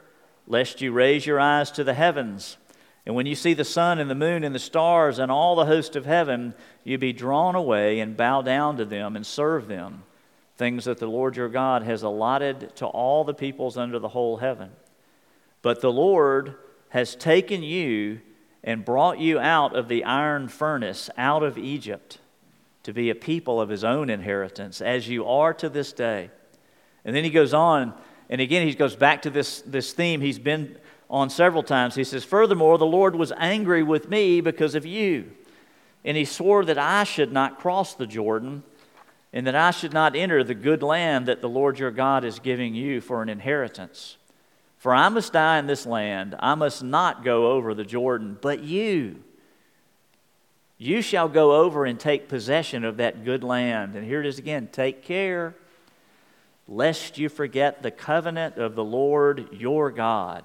lest 0.47 0.83
you 0.83 0.93
raise 0.93 1.25
your 1.25 1.41
eyes 1.41 1.71
to 1.71 1.85
the 1.85 1.95
heavens. 1.95 2.59
And 3.07 3.15
when 3.15 3.25
you 3.25 3.35
see 3.35 3.55
the 3.55 3.65
sun 3.65 3.99
and 3.99 4.11
the 4.11 4.15
moon 4.15 4.45
and 4.45 4.55
the 4.55 4.59
stars 4.59 5.19
and 5.19 5.33
all 5.33 5.57
the 5.57 5.65
host 5.65 5.97
of 5.97 6.05
heaven, 6.05 6.53
you 6.85 6.99
be 6.99 7.15
drawn 7.15 7.55
away 7.55 7.99
and 7.99 8.15
bow 8.15 8.43
down 8.43 8.77
to 8.77 8.85
them 8.85 9.17
and 9.17 9.27
serve 9.27 9.69
them, 9.69 10.03
things 10.59 10.85
that 10.85 10.99
the 10.99 11.07
Lord 11.07 11.35
your 11.35 11.49
God 11.49 11.83
has 11.83 12.03
allotted 12.03 12.77
to 12.77 12.85
all 12.85 13.25
the 13.25 13.33
peoples 13.33 13.79
under 13.79 13.99
the 13.99 14.09
whole 14.09 14.37
heaven. 14.37 14.69
But 15.63 15.81
the 15.81 15.91
Lord 15.91 16.57
has 16.91 17.17
taken 17.17 17.63
you 17.63 18.21
and 18.63 18.85
brought 18.85 19.19
you 19.19 19.39
out 19.39 19.75
of 19.75 19.89
the 19.89 20.05
iron 20.05 20.49
furnace, 20.49 21.09
out 21.17 21.43
of 21.43 21.57
Egypt 21.57 22.19
to 22.87 22.93
be 22.93 23.11
a 23.11 23.17
people 23.17 23.61
of 23.61 23.69
his 23.69 23.83
own 23.83 24.09
inheritance, 24.09 24.81
as 24.81 25.09
you 25.09 25.27
are 25.27 25.53
to 25.53 25.69
this 25.69 25.93
day. 25.93 26.31
And 27.05 27.17
then 27.17 27.25
he 27.25 27.31
goes 27.31 27.53
on, 27.53 27.93
and 28.31 28.41
again, 28.41 28.65
he 28.65 28.73
goes 28.77 28.95
back 28.95 29.23
to 29.23 29.31
this, 29.31 29.61
this 29.63 29.93
theme 29.93 30.21
he's 30.21 30.39
been 30.39 30.79
on 31.11 31.29
several 31.29 31.65
times. 31.65 31.97
He 31.97 32.05
says, 32.05 32.23
Furthermore, 32.23 32.79
the 32.79 32.87
Lord 32.87 33.17
was 33.17 33.33
angry 33.39 33.83
with 33.83 34.09
me 34.09 34.41
because 34.41 34.77
of 34.77 34.87
you, 34.87 35.33
and 36.05 36.17
he 36.17 36.25
swore 36.25 36.65
that 36.65 36.79
I 36.79 37.03
should 37.03 37.33
not 37.33 37.59
cross 37.59 37.95
the 37.95 38.07
Jordan, 38.07 38.63
and 39.33 39.49
that 39.49 39.57
I 39.57 39.73
should 39.73 39.93
not 39.93 40.15
enter 40.15 40.45
the 40.45 40.55
good 40.55 40.85
land 40.85 41.27
that 41.27 41.41
the 41.41 41.49
Lord 41.49 41.81
your 41.81 41.91
God 41.91 42.25
is 42.25 42.39
giving 42.39 42.77
you 42.77 43.01
for 43.01 43.21
an 43.21 43.29
inheritance. 43.29 44.17
For 44.79 44.95
I 44.95 45.09
must 45.09 45.33
die 45.33 45.59
in 45.59 45.67
this 45.67 45.87
land, 45.87 46.37
I 46.39 46.55
must 46.55 46.85
not 46.85 47.25
go 47.25 47.51
over 47.51 47.75
the 47.75 47.83
Jordan, 47.83 48.39
but 48.41 48.63
you 48.63 49.25
you 50.79 51.01
shall 51.03 51.29
go 51.29 51.57
over 51.57 51.85
and 51.85 51.99
take 51.99 52.29
possession 52.29 52.85
of 52.85 52.99
that 52.99 53.25
good 53.25 53.43
land. 53.43 53.95
And 53.95 54.07
here 54.07 54.21
it 54.21 54.27
is 54.27 54.39
again 54.39 54.69
take 54.71 55.03
care 55.03 55.55
lest 56.69 57.19
you 57.19 57.29
forget 57.29 57.83
the 57.83 57.91
covenant 57.91 58.57
of 58.57 58.75
the 58.75 58.85
Lord 58.85 59.49
your 59.53 59.91
God, 59.91 60.45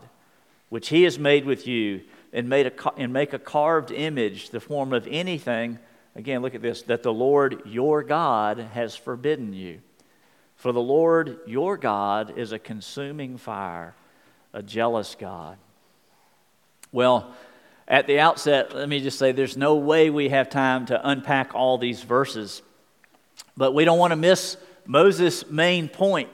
which 0.69 0.89
he 0.89 1.03
has 1.03 1.17
made 1.17 1.45
with 1.45 1.67
you, 1.67 2.01
and, 2.31 2.47
made 2.47 2.67
a, 2.67 2.93
and 2.97 3.11
make 3.11 3.33
a 3.33 3.39
carved 3.39 3.91
image, 3.91 4.51
the 4.51 4.59
form 4.59 4.93
of 4.93 5.07
anything. 5.07 5.79
Again, 6.15 6.41
look 6.41 6.55
at 6.55 6.61
this 6.61 6.83
that 6.83 7.03
the 7.03 7.13
Lord 7.13 7.61
your 7.65 8.03
God 8.03 8.59
has 8.73 8.95
forbidden 8.95 9.53
you. 9.53 9.81
For 10.55 10.71
the 10.71 10.81
Lord 10.81 11.39
your 11.47 11.75
God 11.75 12.37
is 12.37 12.51
a 12.51 12.59
consuming 12.59 13.37
fire, 13.37 13.95
a 14.53 14.61
jealous 14.61 15.15
God. 15.19 15.57
Well, 16.91 17.33
at 17.91 18.07
the 18.07 18.21
outset, 18.21 18.73
let 18.73 18.87
me 18.87 19.01
just 19.01 19.19
say 19.19 19.33
there's 19.33 19.57
no 19.57 19.75
way 19.75 20.09
we 20.09 20.29
have 20.29 20.49
time 20.49 20.85
to 20.85 21.09
unpack 21.09 21.53
all 21.53 21.77
these 21.77 22.01
verses. 22.01 22.61
But 23.57 23.73
we 23.73 23.83
don't 23.83 23.99
want 23.99 24.11
to 24.11 24.15
miss 24.15 24.55
Moses' 24.85 25.49
main 25.51 25.89
point. 25.89 26.29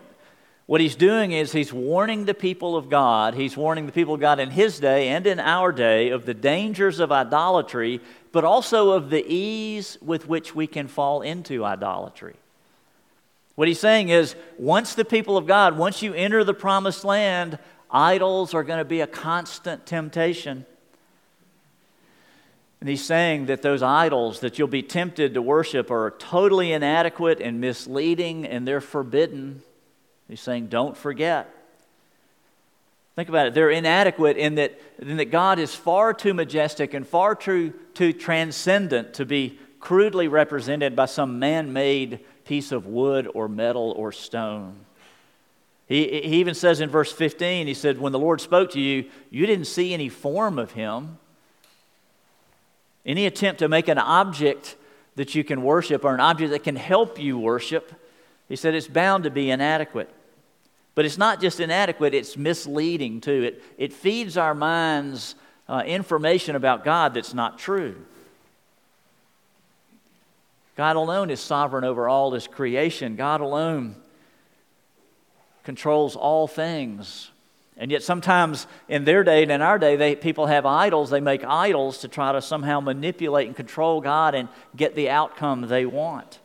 What 0.67 0.81
he's 0.81 0.95
doing 0.95 1.31
is 1.31 1.51
he's 1.51 1.73
warning 1.73 2.25
the 2.25 2.35
people 2.35 2.75
of 2.75 2.89
God, 2.89 3.33
he's 3.33 3.57
warning 3.57 3.87
the 3.87 3.91
people 3.91 4.13
of 4.13 4.19
God 4.19 4.39
in 4.39 4.51
his 4.51 4.79
day 4.79 5.07
and 5.07 5.25
in 5.25 5.39
our 5.39 5.71
day 5.71 6.09
of 6.09 6.27
the 6.27 6.35
dangers 6.35 6.99
of 6.99 7.11
idolatry, 7.11 8.01
but 8.31 8.43
also 8.43 8.91
of 8.91 9.09
the 9.09 9.25
ease 9.27 9.97
with 9.99 10.27
which 10.27 10.53
we 10.53 10.67
can 10.67 10.87
fall 10.87 11.23
into 11.23 11.65
idolatry. 11.65 12.35
What 13.55 13.67
he's 13.67 13.79
saying 13.79 14.09
is 14.09 14.35
once 14.59 14.93
the 14.93 15.05
people 15.05 15.37
of 15.37 15.47
God, 15.47 15.75
once 15.75 16.03
you 16.03 16.13
enter 16.13 16.43
the 16.43 16.53
promised 16.53 17.03
land, 17.03 17.57
idols 17.89 18.53
are 18.53 18.63
going 18.63 18.77
to 18.77 18.85
be 18.85 19.01
a 19.01 19.07
constant 19.07 19.87
temptation. 19.87 20.67
And 22.79 22.87
he's 22.87 23.03
saying 23.03 23.47
that 23.47 23.61
those 23.61 23.81
idols 23.81 24.41
that 24.41 24.59
you'll 24.59 24.67
be 24.67 24.83
tempted 24.83 25.33
to 25.33 25.41
worship 25.41 25.89
are 25.89 26.11
totally 26.19 26.71
inadequate 26.71 27.41
and 27.41 27.59
misleading 27.59 28.45
and 28.45 28.67
they're 28.67 28.81
forbidden. 28.81 29.63
He's 30.27 30.41
saying, 30.41 30.67
don't 30.67 30.95
forget. 30.95 31.53
Think 33.15 33.29
about 33.29 33.47
it. 33.47 33.53
They're 33.55 33.71
inadequate 33.71 34.37
in 34.37 34.55
that, 34.55 34.79
in 34.99 35.17
that 35.17 35.31
God 35.31 35.57
is 35.57 35.73
far 35.73 36.13
too 36.13 36.35
majestic 36.35 36.93
and 36.93 37.07
far 37.07 37.33
too, 37.33 37.73
too 37.95 38.13
transcendent 38.13 39.15
to 39.15 39.25
be 39.25 39.57
crudely 39.79 40.27
represented 40.27 40.95
by 40.95 41.05
some 41.05 41.39
man 41.39 41.73
made 41.73 42.19
piece 42.45 42.71
of 42.71 42.85
wood 42.85 43.27
or 43.33 43.47
metal 43.47 43.91
or 43.97 44.11
stone. 44.11 44.75
He, 45.87 46.03
he 46.03 46.39
even 46.39 46.53
says 46.53 46.79
in 46.79 46.89
verse 46.89 47.11
15, 47.11 47.65
he 47.65 47.73
said, 47.73 47.97
When 47.97 48.11
the 48.11 48.19
Lord 48.19 48.39
spoke 48.39 48.71
to 48.71 48.79
you, 48.79 49.09
you 49.31 49.45
didn't 49.47 49.65
see 49.65 49.93
any 49.93 50.09
form 50.09 50.59
of 50.59 50.73
him. 50.73 51.17
Any 53.07 53.25
attempt 53.25 53.59
to 53.59 53.69
make 53.69 53.87
an 53.87 53.97
object 53.97 54.75
that 55.15 55.33
you 55.33 55.43
can 55.43 55.63
worship 55.63 56.03
or 56.03 56.13
an 56.13 56.19
object 56.19 56.51
that 56.51 56.63
can 56.63 56.75
help 56.75 57.17
you 57.17 57.39
worship, 57.39 57.91
he 58.49 58.57
said 58.57 58.75
it's 58.75 58.87
bound 58.87 59.23
to 59.23 59.31
be 59.31 59.49
inadequate. 59.49 60.13
But 60.93 61.05
it's 61.05 61.17
not 61.17 61.39
just 61.39 61.59
inadequate, 61.59 62.13
it's 62.13 62.35
misleading 62.35 63.21
too. 63.21 63.43
It, 63.43 63.63
it 63.77 63.93
feeds 63.93 64.35
our 64.35 64.53
minds 64.53 65.35
uh, 65.69 65.83
information 65.85 66.55
about 66.55 66.83
God 66.83 67.13
that's 67.13 67.33
not 67.33 67.57
true. 67.57 67.95
God 70.75 70.95
alone 70.95 71.29
is 71.29 71.39
sovereign 71.39 71.83
over 71.83 72.07
all 72.07 72.31
His 72.31 72.45
creation. 72.45 73.15
God 73.15 73.41
alone 73.41 73.95
controls 75.63 76.15
all 76.15 76.47
things. 76.47 77.31
And 77.79 77.91
yet, 77.91 78.01
sometimes 78.01 78.65
in 78.89 79.05
their 79.05 79.23
day 79.23 79.43
and 79.43 79.51
in 79.51 79.61
our 79.61 79.77
day, 79.77 79.95
they, 79.95 80.15
people 80.15 80.47
have 80.47 80.65
idols. 80.65 81.11
They 81.11 81.19
make 81.19 81.43
idols 81.43 81.99
to 81.99 82.07
try 82.07 82.31
to 82.31 82.41
somehow 82.41 82.79
manipulate 82.79 83.47
and 83.47 83.55
control 83.55 84.01
God 84.01 84.33
and 84.33 84.49
get 84.75 84.95
the 84.95 85.09
outcome 85.09 85.61
they 85.61 85.85
want. 85.85 86.39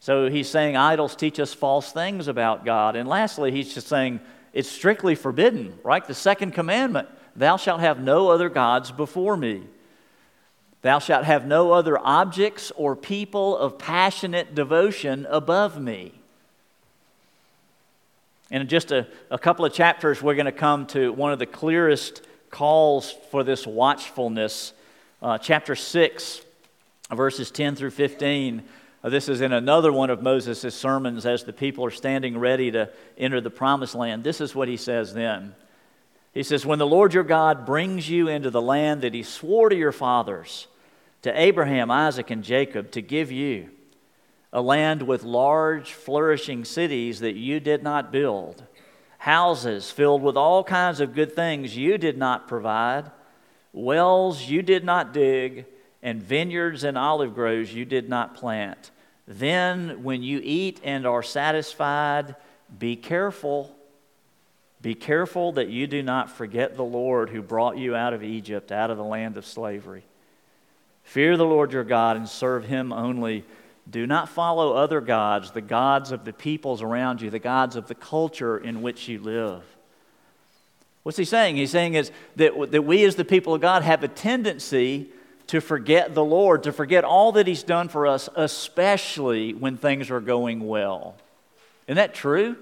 So 0.00 0.28
he's 0.28 0.48
saying 0.48 0.76
idols 0.76 1.14
teach 1.14 1.38
us 1.38 1.54
false 1.54 1.92
things 1.92 2.26
about 2.26 2.64
God. 2.64 2.96
And 2.96 3.08
lastly, 3.08 3.52
he's 3.52 3.74
just 3.74 3.86
saying 3.86 4.20
it's 4.52 4.68
strictly 4.68 5.14
forbidden, 5.14 5.78
right? 5.84 6.04
The 6.04 6.14
second 6.14 6.52
commandment 6.52 7.08
Thou 7.36 7.58
shalt 7.58 7.80
have 7.80 8.00
no 8.00 8.30
other 8.30 8.48
gods 8.48 8.90
before 8.90 9.36
me. 9.36 9.62
Thou 10.82 10.98
shalt 10.98 11.24
have 11.24 11.46
no 11.46 11.72
other 11.72 11.98
objects 11.98 12.72
or 12.76 12.96
people 12.96 13.56
of 13.56 13.78
passionate 13.78 14.54
devotion 14.54 15.26
above 15.28 15.80
me. 15.80 16.12
In 18.50 18.68
just 18.68 18.92
a, 18.92 19.08
a 19.30 19.38
couple 19.38 19.64
of 19.64 19.72
chapters, 19.72 20.22
we're 20.22 20.36
going 20.36 20.46
to 20.46 20.52
come 20.52 20.86
to 20.88 21.12
one 21.12 21.32
of 21.32 21.40
the 21.40 21.46
clearest 21.46 22.22
calls 22.50 23.12
for 23.30 23.42
this 23.42 23.66
watchfulness. 23.66 24.72
Uh, 25.20 25.36
chapter 25.36 25.74
6, 25.74 26.42
verses 27.10 27.50
10 27.50 27.74
through 27.74 27.90
15. 27.90 28.62
Uh, 29.02 29.08
this 29.08 29.28
is 29.28 29.40
in 29.40 29.52
another 29.52 29.92
one 29.92 30.10
of 30.10 30.22
Moses' 30.22 30.74
sermons 30.76 31.26
as 31.26 31.42
the 31.42 31.52
people 31.52 31.84
are 31.84 31.90
standing 31.90 32.38
ready 32.38 32.70
to 32.70 32.88
enter 33.18 33.40
the 33.40 33.50
promised 33.50 33.96
land. 33.96 34.22
This 34.22 34.40
is 34.40 34.54
what 34.54 34.68
he 34.68 34.76
says 34.76 35.12
then. 35.12 35.54
He 36.32 36.44
says, 36.44 36.64
When 36.64 36.78
the 36.78 36.86
Lord 36.86 37.14
your 37.14 37.24
God 37.24 37.66
brings 37.66 38.08
you 38.08 38.28
into 38.28 38.50
the 38.50 38.62
land 38.62 39.02
that 39.02 39.14
he 39.14 39.24
swore 39.24 39.70
to 39.70 39.76
your 39.76 39.90
fathers, 39.90 40.68
to 41.22 41.40
Abraham, 41.40 41.90
Isaac, 41.90 42.30
and 42.30 42.44
Jacob, 42.44 42.92
to 42.92 43.02
give 43.02 43.32
you, 43.32 43.70
a 44.56 44.62
land 44.62 45.02
with 45.02 45.22
large, 45.22 45.92
flourishing 45.92 46.64
cities 46.64 47.20
that 47.20 47.36
you 47.36 47.60
did 47.60 47.82
not 47.82 48.10
build, 48.10 48.64
houses 49.18 49.90
filled 49.90 50.22
with 50.22 50.34
all 50.34 50.64
kinds 50.64 50.98
of 50.98 51.14
good 51.14 51.36
things 51.36 51.76
you 51.76 51.98
did 51.98 52.16
not 52.16 52.48
provide, 52.48 53.10
wells 53.74 54.48
you 54.48 54.62
did 54.62 54.82
not 54.82 55.12
dig, 55.12 55.66
and 56.02 56.22
vineyards 56.22 56.84
and 56.84 56.96
olive 56.96 57.34
groves 57.34 57.74
you 57.74 57.84
did 57.84 58.08
not 58.08 58.34
plant. 58.34 58.90
Then, 59.28 60.02
when 60.02 60.22
you 60.22 60.40
eat 60.42 60.80
and 60.82 61.06
are 61.06 61.22
satisfied, 61.22 62.34
be 62.78 62.96
careful. 62.96 63.76
Be 64.80 64.94
careful 64.94 65.52
that 65.52 65.68
you 65.68 65.86
do 65.86 66.02
not 66.02 66.30
forget 66.30 66.76
the 66.76 66.82
Lord 66.82 67.28
who 67.28 67.42
brought 67.42 67.76
you 67.76 67.94
out 67.94 68.14
of 68.14 68.22
Egypt, 68.22 68.72
out 68.72 68.90
of 68.90 68.96
the 68.96 69.04
land 69.04 69.36
of 69.36 69.44
slavery. 69.44 70.04
Fear 71.02 71.36
the 71.36 71.44
Lord 71.44 71.72
your 71.72 71.84
God 71.84 72.16
and 72.16 72.26
serve 72.26 72.64
him 72.64 72.90
only. 72.90 73.44
Do 73.88 74.06
not 74.06 74.28
follow 74.28 74.72
other 74.72 75.00
gods, 75.00 75.52
the 75.52 75.60
gods 75.60 76.10
of 76.10 76.24
the 76.24 76.32
peoples 76.32 76.82
around 76.82 77.22
you, 77.22 77.30
the 77.30 77.38
gods 77.38 77.76
of 77.76 77.86
the 77.86 77.94
culture 77.94 78.58
in 78.58 78.82
which 78.82 79.08
you 79.08 79.20
live. 79.20 79.62
What's 81.04 81.18
he 81.18 81.24
saying? 81.24 81.56
He's 81.56 81.70
saying 81.70 81.94
is 81.94 82.10
that, 82.34 82.72
that 82.72 82.82
we, 82.82 83.04
as 83.04 83.14
the 83.14 83.24
people 83.24 83.54
of 83.54 83.60
God, 83.60 83.82
have 83.82 84.02
a 84.02 84.08
tendency 84.08 85.08
to 85.48 85.60
forget 85.60 86.14
the 86.14 86.24
Lord, 86.24 86.64
to 86.64 86.72
forget 86.72 87.04
all 87.04 87.32
that 87.32 87.46
He's 87.46 87.62
done 87.62 87.88
for 87.88 88.06
us, 88.06 88.28
especially 88.34 89.54
when 89.54 89.76
things 89.76 90.10
are 90.10 90.20
going 90.20 90.66
well. 90.66 91.14
Isn't 91.86 91.96
that 91.96 92.14
true? 92.14 92.56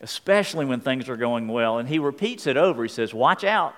Especially 0.00 0.64
when 0.64 0.80
things 0.80 1.08
are 1.10 1.16
going 1.16 1.48
well. 1.48 1.78
And 1.78 1.88
He 1.88 1.98
repeats 1.98 2.46
it 2.46 2.56
over. 2.56 2.82
He 2.82 2.88
says, 2.88 3.12
Watch 3.12 3.44
out, 3.44 3.74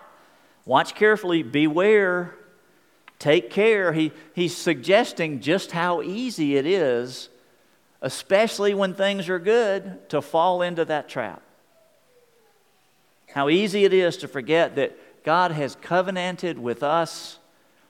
watch 0.64 0.94
carefully, 0.94 1.42
beware, 1.42 2.36
take 3.22 3.50
care. 3.50 3.92
He, 3.92 4.10
he's 4.34 4.56
suggesting 4.56 5.40
just 5.40 5.70
how 5.70 6.02
easy 6.02 6.56
it 6.56 6.66
is, 6.66 7.28
especially 8.00 8.74
when 8.74 8.94
things 8.94 9.28
are 9.28 9.38
good, 9.38 10.08
to 10.10 10.20
fall 10.20 10.60
into 10.60 10.84
that 10.86 11.08
trap. 11.08 11.40
How 13.32 13.48
easy 13.48 13.84
it 13.84 13.92
is 13.92 14.16
to 14.18 14.28
forget 14.28 14.74
that 14.74 15.24
God 15.24 15.52
has 15.52 15.76
covenanted 15.76 16.58
with 16.58 16.82
us 16.82 17.38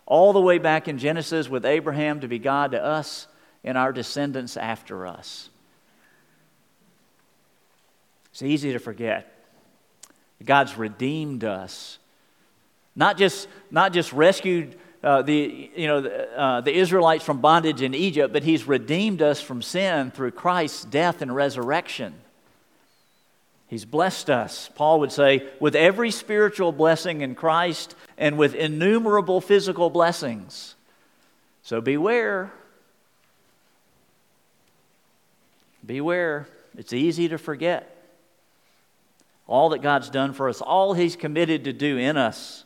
all 0.05 0.35
the 0.35 0.41
way 0.41 0.59
back 0.59 0.87
in 0.87 0.99
Genesis 0.99 1.49
with 1.49 1.65
Abraham 1.65 2.21
to 2.21 2.29
be 2.29 2.39
God 2.39 2.73
to 2.73 2.85
us 2.85 3.27
and 3.65 3.79
our 3.79 3.91
descendants 3.91 4.59
after 4.59 5.07
us. 5.07 5.49
It's 8.33 8.43
easy 8.43 8.73
to 8.75 8.79
forget. 8.79 9.33
God's 10.45 10.77
redeemed 10.77 11.45
us. 11.45 11.99
Not 12.95 13.17
just, 13.17 13.49
not 13.71 13.95
just 13.95 14.13
rescued 14.13 14.77
uh, 15.03 15.23
the, 15.23 15.71
you 15.75 15.87
know, 15.87 15.99
uh, 15.99 16.61
the 16.61 16.73
Israelites 16.73 17.25
from 17.25 17.41
bondage 17.41 17.83
in 17.83 17.95
Egypt, 17.95 18.33
but 18.33 18.45
He's 18.45 18.67
redeemed 18.67 19.21
us 19.21 19.41
from 19.41 19.63
sin 19.63 20.11
through 20.11 20.31
Christ's 20.33 20.85
death 20.85 21.23
and 21.23 21.35
resurrection. 21.35 22.15
He's 23.67 23.85
blessed 23.85 24.29
us, 24.29 24.69
Paul 24.75 25.01
would 25.01 25.13
say, 25.13 25.49
with 25.59 25.75
every 25.75 26.11
spiritual 26.11 26.73
blessing 26.73 27.23
in 27.23 27.35
Christ 27.35 27.95
and 28.19 28.37
with 28.37 28.55
innumerable 28.55 29.41
physical 29.41 29.89
blessings. 29.89 30.75
So 31.63 31.81
beware. 31.81 32.53
Beware. 35.85 36.47
It's 36.77 36.93
easy 36.93 37.29
to 37.29 37.39
forget 37.39 37.89
all 39.49 39.71
that 39.71 39.83
God's 39.83 40.11
done 40.11 40.33
for 40.33 40.49
us, 40.49 40.61
all 40.61 40.95
He's 40.95 41.17
committed 41.17 41.65
to 41.65 41.73
do 41.73 41.97
in 41.97 42.17
us. 42.17 42.65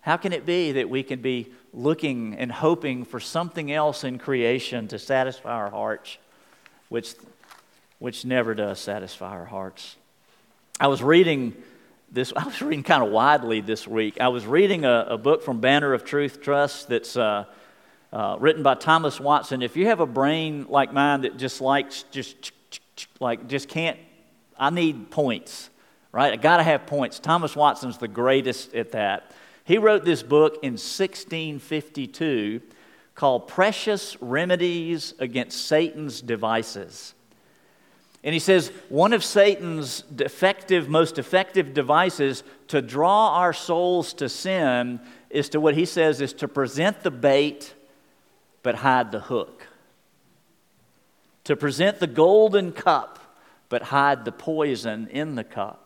How 0.00 0.16
can 0.16 0.32
it 0.32 0.46
be 0.46 0.72
that 0.72 0.88
we 0.88 1.02
can 1.02 1.20
be 1.20 1.52
looking 1.72 2.34
and 2.34 2.50
hoping 2.50 3.04
for 3.04 3.20
something 3.20 3.70
else 3.70 4.02
in 4.02 4.18
creation 4.18 4.88
to 4.88 4.98
satisfy 4.98 5.52
our 5.52 5.70
hearts, 5.70 6.16
which, 6.88 7.14
which 7.98 8.24
never 8.24 8.54
does 8.54 8.80
satisfy 8.80 9.30
our 9.30 9.44
hearts? 9.44 9.96
I 10.78 10.88
was 10.88 11.02
reading 11.02 11.54
this, 12.10 12.32
I 12.36 12.44
was 12.44 12.60
reading 12.62 12.82
kind 12.82 13.02
of 13.02 13.10
widely 13.10 13.60
this 13.60 13.86
week. 13.86 14.20
I 14.20 14.28
was 14.28 14.46
reading 14.46 14.84
a, 14.84 15.06
a 15.10 15.18
book 15.18 15.42
from 15.42 15.60
Banner 15.60 15.92
of 15.92 16.04
Truth 16.04 16.40
Trust 16.40 16.88
that's 16.88 17.16
uh, 17.16 17.44
uh, 18.12 18.36
written 18.40 18.62
by 18.62 18.74
Thomas 18.74 19.20
Watson. 19.20 19.62
If 19.62 19.76
you 19.76 19.86
have 19.86 20.00
a 20.00 20.06
brain 20.06 20.66
like 20.68 20.92
mine 20.92 21.22
that 21.22 21.36
just 21.36 21.60
likes, 21.60 22.04
just 22.10 22.52
like, 23.20 23.48
just 23.48 23.68
can't, 23.68 23.98
I 24.58 24.70
need 24.70 25.10
points, 25.10 25.70
right? 26.10 26.32
I 26.32 26.36
got 26.36 26.56
to 26.56 26.62
have 26.62 26.86
points. 26.86 27.18
Thomas 27.18 27.54
Watson's 27.54 27.98
the 27.98 28.08
greatest 28.08 28.74
at 28.74 28.92
that. 28.92 29.32
He 29.64 29.78
wrote 29.78 30.04
this 30.04 30.22
book 30.22 30.58
in 30.62 30.72
1652 30.72 32.60
called 33.14 33.48
Precious 33.48 34.16
Remedies 34.20 35.14
Against 35.18 35.66
Satan's 35.66 36.20
Devices. 36.20 37.14
And 38.22 38.34
he 38.34 38.38
says 38.38 38.70
one 38.88 39.12
of 39.12 39.24
Satan's 39.24 40.02
defective, 40.02 40.88
most 40.88 41.18
effective 41.18 41.72
devices 41.72 42.42
to 42.68 42.82
draw 42.82 43.36
our 43.36 43.52
souls 43.52 44.12
to 44.14 44.28
sin 44.28 45.00
is 45.30 45.48
to 45.50 45.60
what 45.60 45.74
he 45.74 45.86
says 45.86 46.20
is 46.20 46.32
to 46.34 46.48
present 46.48 47.02
the 47.02 47.10
bait 47.10 47.74
but 48.62 48.76
hide 48.76 49.10
the 49.10 49.20
hook. 49.20 49.66
To 51.44 51.56
present 51.56 51.98
the 51.98 52.06
golden 52.06 52.72
cup 52.72 53.18
but 53.70 53.84
hide 53.84 54.24
the 54.24 54.32
poison 54.32 55.08
in 55.08 55.36
the 55.36 55.44
cup. 55.44 55.79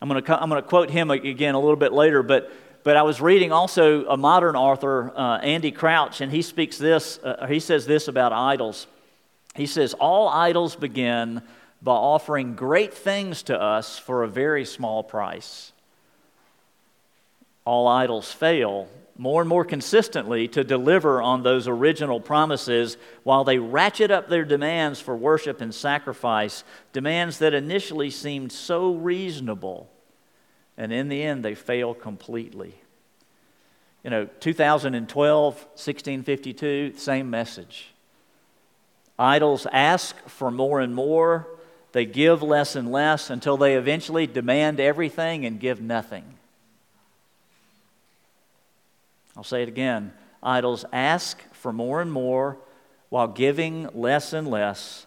I'm 0.00 0.08
going 0.08 0.22
to, 0.22 0.42
I'm 0.42 0.48
going 0.48 0.62
to 0.62 0.68
quote 0.68 0.90
him 0.90 1.10
again 1.10 1.54
a 1.54 1.60
little 1.60 1.76
bit 1.76 1.92
later, 1.92 2.22
but, 2.22 2.52
but 2.84 2.96
I 2.96 3.02
was 3.02 3.20
reading 3.20 3.50
also 3.50 4.06
a 4.06 4.16
modern 4.16 4.54
author, 4.54 5.12
uh, 5.16 5.38
Andy 5.38 5.72
Crouch, 5.72 6.20
and 6.20 6.30
he 6.30 6.42
speaks 6.42 6.78
this, 6.78 7.18
uh, 7.24 7.46
he 7.48 7.58
says 7.58 7.86
this 7.86 8.06
about 8.06 8.32
idols. 8.32 8.86
He 9.56 9.66
says, 9.66 9.94
All 9.94 10.28
idols 10.28 10.76
begin 10.76 11.42
by 11.82 11.92
offering 11.92 12.54
great 12.54 12.94
things 12.94 13.42
to 13.44 13.60
us 13.60 13.98
for 13.98 14.22
a 14.22 14.28
very 14.28 14.64
small 14.64 15.02
price. 15.02 15.72
All 17.64 17.88
idols 17.88 18.32
fail 18.32 18.88
more 19.18 19.42
and 19.42 19.48
more 19.48 19.64
consistently 19.64 20.46
to 20.46 20.62
deliver 20.62 21.20
on 21.20 21.42
those 21.42 21.66
original 21.66 22.20
promises 22.20 22.96
while 23.24 23.42
they 23.42 23.58
ratchet 23.58 24.12
up 24.12 24.28
their 24.28 24.44
demands 24.44 25.00
for 25.00 25.16
worship 25.16 25.60
and 25.60 25.74
sacrifice, 25.74 26.62
demands 26.92 27.38
that 27.40 27.52
initially 27.52 28.10
seemed 28.10 28.52
so 28.52 28.94
reasonable. 28.94 29.90
And 30.78 30.92
in 30.92 31.08
the 31.08 31.22
end, 31.22 31.44
they 31.44 31.56
fail 31.56 31.92
completely. 31.92 32.72
You 34.04 34.10
know, 34.10 34.28
2012, 34.40 35.54
1652, 35.54 36.94
same 36.96 37.28
message. 37.28 37.88
Idols 39.18 39.66
ask 39.72 40.16
for 40.28 40.52
more 40.52 40.80
and 40.80 40.94
more. 40.94 41.48
They 41.90 42.06
give 42.06 42.42
less 42.42 42.76
and 42.76 42.92
less 42.92 43.28
until 43.28 43.56
they 43.56 43.74
eventually 43.74 44.28
demand 44.28 44.78
everything 44.78 45.44
and 45.44 45.58
give 45.58 45.80
nothing. 45.80 46.24
I'll 49.36 49.42
say 49.42 49.62
it 49.62 49.68
again. 49.68 50.12
Idols 50.42 50.84
ask 50.92 51.42
for 51.52 51.72
more 51.72 52.00
and 52.00 52.12
more 52.12 52.58
while 53.08 53.26
giving 53.26 53.88
less 53.94 54.32
and 54.32 54.48
less 54.48 55.06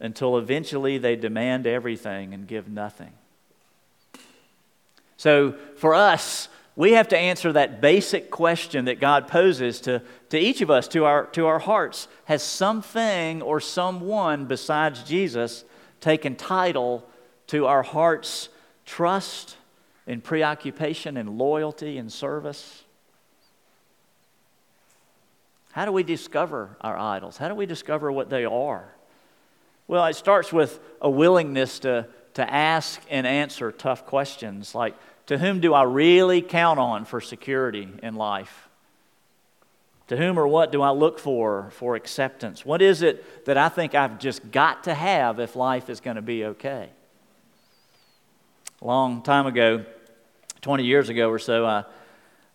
until 0.00 0.38
eventually 0.38 0.96
they 0.96 1.16
demand 1.16 1.66
everything 1.66 2.32
and 2.32 2.46
give 2.46 2.68
nothing. 2.68 3.12
So 5.22 5.54
for 5.76 5.94
us, 5.94 6.48
we 6.74 6.94
have 6.94 7.06
to 7.10 7.16
answer 7.16 7.52
that 7.52 7.80
basic 7.80 8.28
question 8.28 8.86
that 8.86 8.98
God 8.98 9.28
poses 9.28 9.80
to, 9.82 10.02
to 10.30 10.36
each 10.36 10.62
of 10.62 10.68
us, 10.68 10.88
to 10.88 11.04
our, 11.04 11.26
to 11.26 11.46
our 11.46 11.60
hearts. 11.60 12.08
Has 12.24 12.42
something 12.42 13.40
or 13.40 13.60
someone 13.60 14.46
besides 14.46 15.04
Jesus 15.04 15.64
taken 16.00 16.34
title 16.34 17.08
to 17.46 17.66
our 17.66 17.84
heart's 17.84 18.48
trust 18.84 19.56
and 20.08 20.24
preoccupation 20.24 21.16
and 21.16 21.38
loyalty 21.38 21.98
and 21.98 22.12
service? 22.12 22.82
How 25.70 25.84
do 25.84 25.92
we 25.92 26.02
discover 26.02 26.76
our 26.80 26.98
idols? 26.98 27.36
How 27.36 27.46
do 27.46 27.54
we 27.54 27.66
discover 27.66 28.10
what 28.10 28.28
they 28.28 28.44
are? 28.44 28.92
Well, 29.86 30.04
it 30.06 30.16
starts 30.16 30.52
with 30.52 30.80
a 31.00 31.08
willingness 31.08 31.78
to, 31.80 32.08
to 32.34 32.52
ask 32.52 33.00
and 33.08 33.24
answer 33.24 33.70
tough 33.70 34.04
questions 34.04 34.74
like, 34.74 34.96
to 35.32 35.38
whom 35.38 35.60
do 35.60 35.72
I 35.72 35.84
really 35.84 36.42
count 36.42 36.78
on 36.78 37.06
for 37.06 37.18
security 37.18 37.88
in 38.02 38.16
life? 38.16 38.68
To 40.08 40.16
whom 40.18 40.38
or 40.38 40.46
what 40.46 40.70
do 40.70 40.82
I 40.82 40.90
look 40.90 41.18
for 41.18 41.70
for 41.70 41.96
acceptance? 41.96 42.66
What 42.66 42.82
is 42.82 43.00
it 43.00 43.46
that 43.46 43.56
I 43.56 43.70
think 43.70 43.94
I've 43.94 44.18
just 44.18 44.50
got 44.52 44.84
to 44.84 44.92
have 44.92 45.40
if 45.40 45.56
life 45.56 45.88
is 45.88 46.00
going 46.00 46.16
to 46.16 46.22
be 46.22 46.44
okay? 46.44 46.90
A 48.82 48.86
long 48.86 49.22
time 49.22 49.46
ago, 49.46 49.86
20 50.60 50.84
years 50.84 51.08
ago 51.08 51.30
or 51.30 51.38
so, 51.38 51.64
I 51.64 51.84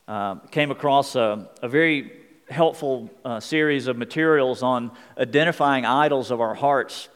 uh, 0.07 0.35
came 0.51 0.69
across 0.69 1.15
a, 1.15 1.49
a 1.63 1.67
very 1.67 2.11
helpful 2.47 3.09
uh, 3.25 3.39
series 3.39 3.87
of 3.87 3.97
materials 3.97 4.61
on 4.61 4.91
identifying 5.17 5.83
idols 5.83 6.29
of 6.29 6.41
our 6.41 6.53
hearts. 6.53 7.09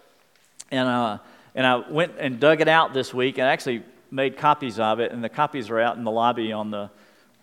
And, 0.72 0.90
uh, 0.90 1.20
and 1.54 1.68
I 1.68 1.88
went 1.88 2.14
and 2.18 2.40
dug 2.40 2.62
it 2.62 2.68
out 2.68 2.96
this 2.96 3.14
week 3.14 3.38
and 3.38 3.48
actually 3.48 3.84
made 4.12 4.38
copies 4.38 4.80
of 4.80 5.00
it, 5.00 5.12
and 5.12 5.24
the 5.24 5.30
copies 5.30 5.70
are 5.70 5.80
out 5.80 5.98
in 5.98 6.04
the 6.04 6.12
lobby 6.12 6.52
on 6.52 6.70
the 6.70 6.90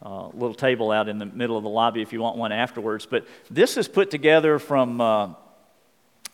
uh, 0.03 0.29
little 0.29 0.55
table 0.55 0.93
out 0.93 1.09
in 1.09 1.19
the 1.19 1.27
middle 1.27 1.57
of 1.57 1.65
the 1.65 1.69
lobby 1.69 2.03
if 2.03 2.13
you 2.13 2.21
want 2.21 2.37
one 2.37 2.53
afterwards. 2.53 3.07
But 3.07 3.27
this 3.51 3.77
is 3.77 3.89
put 3.89 4.11
together 4.11 4.59
from 4.59 5.01
uh, 5.01 5.35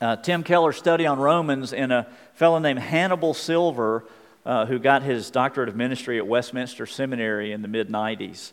uh, 0.01 0.17
Tim 0.17 0.43
Keller's 0.43 0.77
study 0.77 1.07
on 1.07 1.19
Romans 1.19 1.73
and 1.73 1.93
a 1.93 2.07
fellow 2.35 2.59
named 2.59 2.81
Hannibal 2.81 3.33
Silver, 3.33 4.05
uh, 4.45 4.67
who 4.67 4.79
got 4.79 5.03
his 5.03 5.31
doctorate 5.31 5.69
of 5.69 5.77
ministry 5.77 6.19
at 6.19 6.27
Westminster 6.27 6.85
Seminary 6.85 7.53
in 7.53 7.63
the 7.63 7.69
mid 7.69 7.89
90s. 7.89 8.53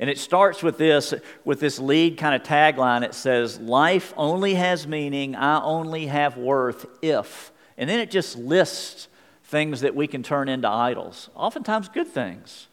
And 0.00 0.10
it 0.10 0.18
starts 0.18 0.62
with 0.62 0.76
this, 0.76 1.14
with 1.44 1.60
this 1.60 1.78
lead 1.78 2.18
kind 2.18 2.34
of 2.34 2.42
tagline. 2.42 3.02
It 3.02 3.14
says, 3.14 3.58
Life 3.60 4.12
only 4.16 4.54
has 4.54 4.86
meaning, 4.86 5.36
I 5.36 5.62
only 5.62 6.06
have 6.06 6.36
worth 6.36 6.84
if. 7.00 7.52
And 7.78 7.88
then 7.88 8.00
it 8.00 8.10
just 8.10 8.36
lists 8.36 9.08
things 9.54 9.82
that 9.82 9.94
we 9.94 10.08
can 10.08 10.24
turn 10.24 10.48
into 10.48 10.68
idols, 10.68 11.30
oftentimes 11.36 11.88
good 11.88 12.08
things. 12.08 12.66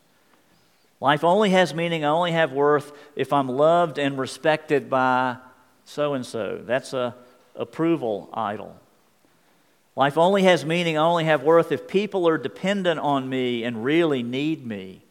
Life 0.99 1.23
only 1.23 1.51
has 1.51 1.75
meaning, 1.75 2.03
I 2.03 2.07
only 2.07 2.31
have 2.31 2.53
worth 2.53 2.91
if 3.15 3.31
I'm 3.31 3.47
loved 3.47 3.99
and 3.99 4.17
respected 4.17 4.89
by 4.89 5.37
so 5.85 6.15
and 6.15 6.25
so. 6.25 6.59
That's 6.65 6.93
a 6.93 7.15
approval 7.55 8.29
idol. 8.33 8.75
Life 9.95 10.17
only 10.17 10.41
has 10.41 10.65
meaning, 10.65 10.97
I 10.97 11.03
only 11.03 11.25
have 11.25 11.43
worth 11.43 11.71
if 11.71 11.87
people 11.87 12.27
are 12.27 12.39
dependent 12.39 12.99
on 12.99 13.29
me 13.29 13.63
and 13.63 13.85
really 13.85 14.23
need 14.23 14.65
me. 14.65 15.03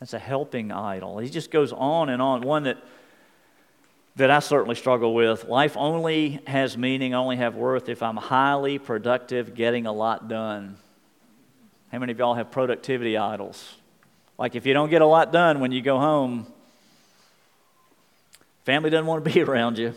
That's 0.00 0.12
a 0.12 0.18
helping 0.18 0.72
idol. 0.72 1.18
He 1.18 1.30
just 1.30 1.52
goes 1.52 1.72
on 1.72 2.08
and 2.08 2.20
on. 2.20 2.40
One 2.40 2.64
that 2.64 2.78
that 4.16 4.30
I 4.30 4.38
certainly 4.38 4.76
struggle 4.76 5.14
with. 5.14 5.44
Life 5.44 5.76
only 5.76 6.40
has 6.46 6.78
meaning, 6.78 7.14
only 7.14 7.36
have 7.36 7.56
worth 7.56 7.88
if 7.88 8.02
I'm 8.02 8.16
highly 8.16 8.78
productive, 8.78 9.54
getting 9.54 9.86
a 9.86 9.92
lot 9.92 10.28
done. 10.28 10.76
How 11.90 11.98
many 11.98 12.12
of 12.12 12.18
y'all 12.18 12.34
have 12.34 12.50
productivity 12.50 13.16
idols? 13.16 13.74
Like 14.38 14.54
if 14.54 14.66
you 14.66 14.74
don't 14.74 14.90
get 14.90 15.02
a 15.02 15.06
lot 15.06 15.32
done 15.32 15.60
when 15.60 15.72
you 15.72 15.82
go 15.82 15.98
home, 15.98 16.46
family 18.64 18.90
doesn't 18.90 19.06
want 19.06 19.24
to 19.24 19.30
be 19.30 19.40
around 19.42 19.78
you. 19.78 19.94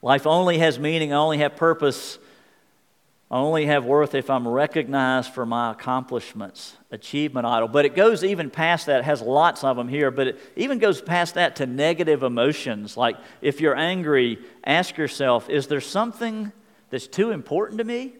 Life 0.00 0.26
only 0.26 0.58
has 0.58 0.78
meaning, 0.78 1.12
only 1.12 1.38
have 1.38 1.56
purpse 1.56 2.18
I 3.30 3.36
only 3.36 3.66
have 3.66 3.84
worth 3.84 4.14
if 4.14 4.30
I'm 4.30 4.48
recognized 4.48 5.34
for 5.34 5.44
my 5.44 5.72
accomplishments, 5.72 6.74
achievement 6.90 7.46
idol. 7.46 7.68
But 7.68 7.84
it 7.84 7.94
goes 7.94 8.24
even 8.24 8.48
past 8.48 8.86
that, 8.86 9.00
it 9.00 9.04
has 9.04 9.20
lots 9.20 9.62
of 9.64 9.76
them 9.76 9.88
here, 9.88 10.10
but 10.10 10.28
it 10.28 10.40
even 10.56 10.78
goes 10.78 11.02
past 11.02 11.34
that 11.34 11.56
to 11.56 11.66
negative 11.66 12.22
emotions. 12.22 12.96
Like 12.96 13.16
if 13.42 13.60
you're 13.60 13.76
angry, 13.76 14.38
ask 14.64 14.96
yourself, 14.96 15.50
is 15.50 15.66
there 15.66 15.82
something 15.82 16.52
that's 16.88 17.06
too 17.06 17.30
important 17.30 17.78
to 17.78 17.84
me? 17.84 18.14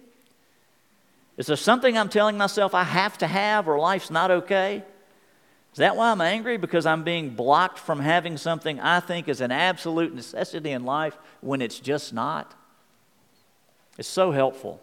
Is 1.38 1.46
there 1.46 1.56
something 1.56 1.96
I'm 1.96 2.10
telling 2.10 2.36
myself 2.36 2.74
I 2.74 2.84
have 2.84 3.16
to 3.18 3.26
have 3.26 3.66
or 3.66 3.78
life's 3.78 4.10
not 4.10 4.30
okay? 4.30 4.84
Is 5.72 5.78
that 5.78 5.96
why 5.96 6.10
I'm 6.10 6.20
angry? 6.20 6.58
Because 6.58 6.84
I'm 6.84 7.04
being 7.04 7.30
blocked 7.30 7.78
from 7.78 8.00
having 8.00 8.36
something 8.36 8.78
I 8.78 9.00
think 9.00 9.28
is 9.28 9.40
an 9.40 9.52
absolute 9.52 10.14
necessity 10.14 10.72
in 10.72 10.84
life 10.84 11.16
when 11.40 11.62
it's 11.62 11.80
just 11.80 12.12
not? 12.12 12.52
It's 13.96 14.08
so 14.08 14.32
helpful 14.32 14.82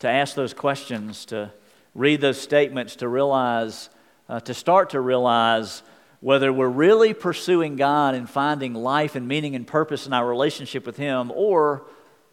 to 0.00 0.08
ask 0.08 0.34
those 0.34 0.52
questions, 0.52 1.24
to 1.26 1.52
read 1.94 2.20
those 2.20 2.40
statements, 2.40 2.96
to 2.96 3.08
realize, 3.08 3.88
uh, 4.28 4.40
to 4.40 4.54
start 4.54 4.90
to 4.90 5.00
realize 5.00 5.82
whether 6.20 6.52
we're 6.52 6.68
really 6.68 7.14
pursuing 7.14 7.76
God 7.76 8.14
and 8.14 8.28
finding 8.28 8.74
life 8.74 9.14
and 9.14 9.26
meaning 9.26 9.54
and 9.54 9.66
purpose 9.66 10.06
in 10.06 10.12
our 10.12 10.26
relationship 10.26 10.84
with 10.84 10.96
Him 10.96 11.32
or 11.34 11.82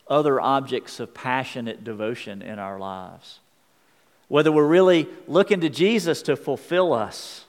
other 0.09 0.39
objects 0.39 0.99
of 0.99 1.13
passionate 1.13 1.83
devotion 1.83 2.41
in 2.41 2.59
our 2.59 2.79
lives. 2.79 3.39
Whether 4.27 4.51
we're 4.51 4.67
really 4.67 5.07
looking 5.27 5.61
to 5.61 5.69
Jesus 5.69 6.21
to 6.23 6.35
fulfill 6.35 6.93
us, 6.93 7.45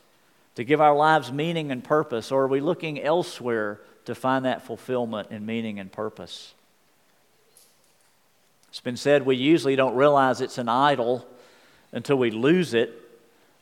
to 0.54 0.64
give 0.64 0.80
our 0.80 0.94
lives 0.94 1.32
meaning 1.32 1.70
and 1.70 1.82
purpose, 1.82 2.30
or 2.32 2.42
are 2.42 2.48
we 2.48 2.60
looking 2.60 3.00
elsewhere 3.00 3.80
to 4.04 4.14
find 4.14 4.44
that 4.44 4.62
fulfillment 4.62 5.28
and 5.30 5.46
meaning 5.46 5.78
and 5.78 5.90
purpose? 5.90 6.54
It's 8.70 8.80
been 8.80 8.96
said 8.96 9.24
we 9.24 9.36
usually 9.36 9.76
don't 9.76 9.94
realize 9.94 10.40
it's 10.40 10.58
an 10.58 10.68
idol 10.68 11.26
until 11.92 12.16
we 12.16 12.30
lose 12.30 12.74
it 12.74 12.92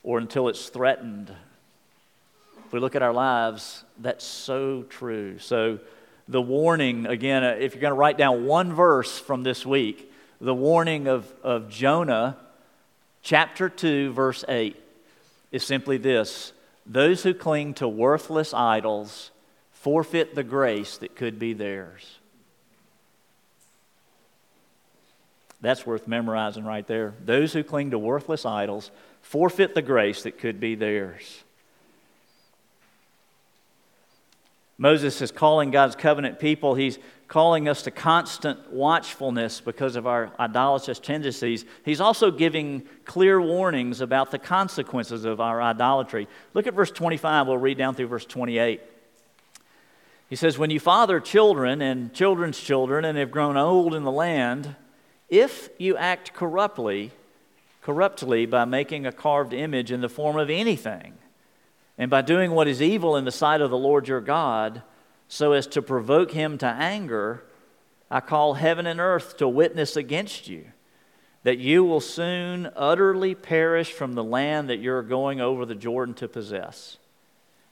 or 0.03 0.19
until 0.19 0.49
it's 0.49 0.69
threatened. 0.69 1.33
If 2.65 2.73
we 2.73 2.81
look 2.81 2.97
at 2.97 3.03
our 3.03 3.13
lives, 3.13 3.85
that's 3.99 4.25
so 4.25 4.83
true. 4.85 5.39
So, 5.39 5.79
the 6.29 6.43
warning 6.43 7.07
again, 7.07 7.45
uh, 7.45 7.57
if 7.61 7.75
you're 7.75 7.81
going 7.81 7.93
to 7.93 7.99
write 7.99 8.19
down 8.19 8.47
one 8.47 8.73
verse 8.73 9.17
from 9.17 9.45
this 9.45 9.65
week, 9.65 10.13
the 10.41 10.55
warning 10.55 11.07
of, 11.07 11.33
of 11.45 11.71
Jonah, 11.71 12.37
chapter 13.23 13.69
2, 13.69 14.13
verse 14.13 14.45
8, 14.49 14.77
is 15.53 15.65
simply 15.65 15.99
this 15.99 16.53
Those 16.85 17.23
who 17.23 17.33
cling 17.33 17.75
to 17.75 17.87
worthless 17.87 18.53
idols 18.53 19.31
forfeit 19.71 20.35
the 20.35 20.43
grace 20.43 20.97
that 20.99 21.15
could 21.15 21.39
be 21.39 21.53
theirs. 21.53 22.19
That's 25.61 25.87
worth 25.87 26.07
memorizing 26.07 26.65
right 26.65 26.87
there. 26.87 27.15
Those 27.25 27.53
who 27.53 27.65
cling 27.65 27.91
to 27.93 27.99
worthless 27.99 28.45
idols 28.45 28.91
forfeit 29.23 29.75
the 29.75 29.83
grace 29.83 30.23
that 30.23 30.39
could 30.39 30.61
be 30.61 30.75
theirs. 30.75 31.43
Moses 34.79 35.23
is 35.23 35.31
calling 35.33 35.71
God's 35.71 35.97
covenant 35.97 36.39
people. 36.39 36.75
He's 36.75 36.99
calling 37.29 37.69
us 37.69 37.83
to 37.83 37.91
constant 37.91 38.71
watchfulness 38.71 39.61
because 39.61 39.97
of 39.97 40.07
our 40.07 40.31
idolatrous 40.39 40.99
tendencies. 40.99 41.65
He's 41.85 42.01
also 42.01 42.31
giving 42.31 42.83
clear 43.05 43.41
warnings 43.41 44.01
about 44.01 44.31
the 44.31 44.39
consequences 44.39 45.25
of 45.25 45.41
our 45.41 45.63
idolatry. 45.63 46.29
Look 46.53 46.67
at 46.67 46.75
verse 46.75 46.91
25. 46.91 47.47
We'll 47.47 47.57
read 47.57 47.79
down 47.79 47.95
through 47.95 48.09
verse 48.09 48.27
28. 48.27 48.81
He 50.29 50.37
says, 50.37 50.59
When 50.59 50.71
you 50.71 50.79
father 50.79 51.21
children 51.21 51.81
and 51.81 52.13
children's 52.13 52.61
children 52.61 53.05
and 53.05 53.17
have 53.17 53.31
grown 53.31 53.57
old 53.57 53.95
in 53.95 54.05
the 54.05 54.13
land, 54.13 54.77
if 55.29 55.69
you 55.79 55.97
act 55.97 56.33
corruptly, 56.33 57.13
corruptly 57.83 58.47
by 58.47 58.65
making 58.65 59.07
a 59.07 59.13
carved 59.13 59.53
image 59.53 59.91
in 59.91 60.01
the 60.01 60.09
form 60.09 60.37
of 60.37 60.51
anything, 60.51 61.15
and 61.99 62.11
by 62.11 62.23
doing 62.23 62.51
what 62.51 62.69
is 62.69 62.83
evil 62.83 63.17
in 63.17 63.25
the 63.25 63.33
sight 63.33 63.61
of 63.61 63.71
the 63.71 63.79
Lord 63.79 64.07
your 64.09 64.21
God, 64.21 64.83
so 65.29 65.53
as 65.53 65.67
to 65.69 65.83
provoke 65.83 66.33
him 66.33 66.59
to 66.59 66.67
anger, 66.67 67.45
I 68.11 68.21
call 68.21 68.55
heaven 68.55 68.87
and 68.87 69.01
earth 69.01 69.37
to 69.39 69.49
witness 69.49 69.97
against 69.97 70.49
you, 70.49 70.67
that 71.43 71.59
you 71.59 71.85
will 71.85 72.01
soon 72.01 72.71
utterly 72.77 73.35
perish 73.35 73.93
from 73.93 74.13
the 74.13 74.25
land 74.25 74.69
that 74.69 74.79
you're 74.79 75.03
going 75.03 75.41
over 75.41 75.65
the 75.65 75.75
Jordan 75.75 76.15
to 76.17 76.29
possess. 76.29 76.99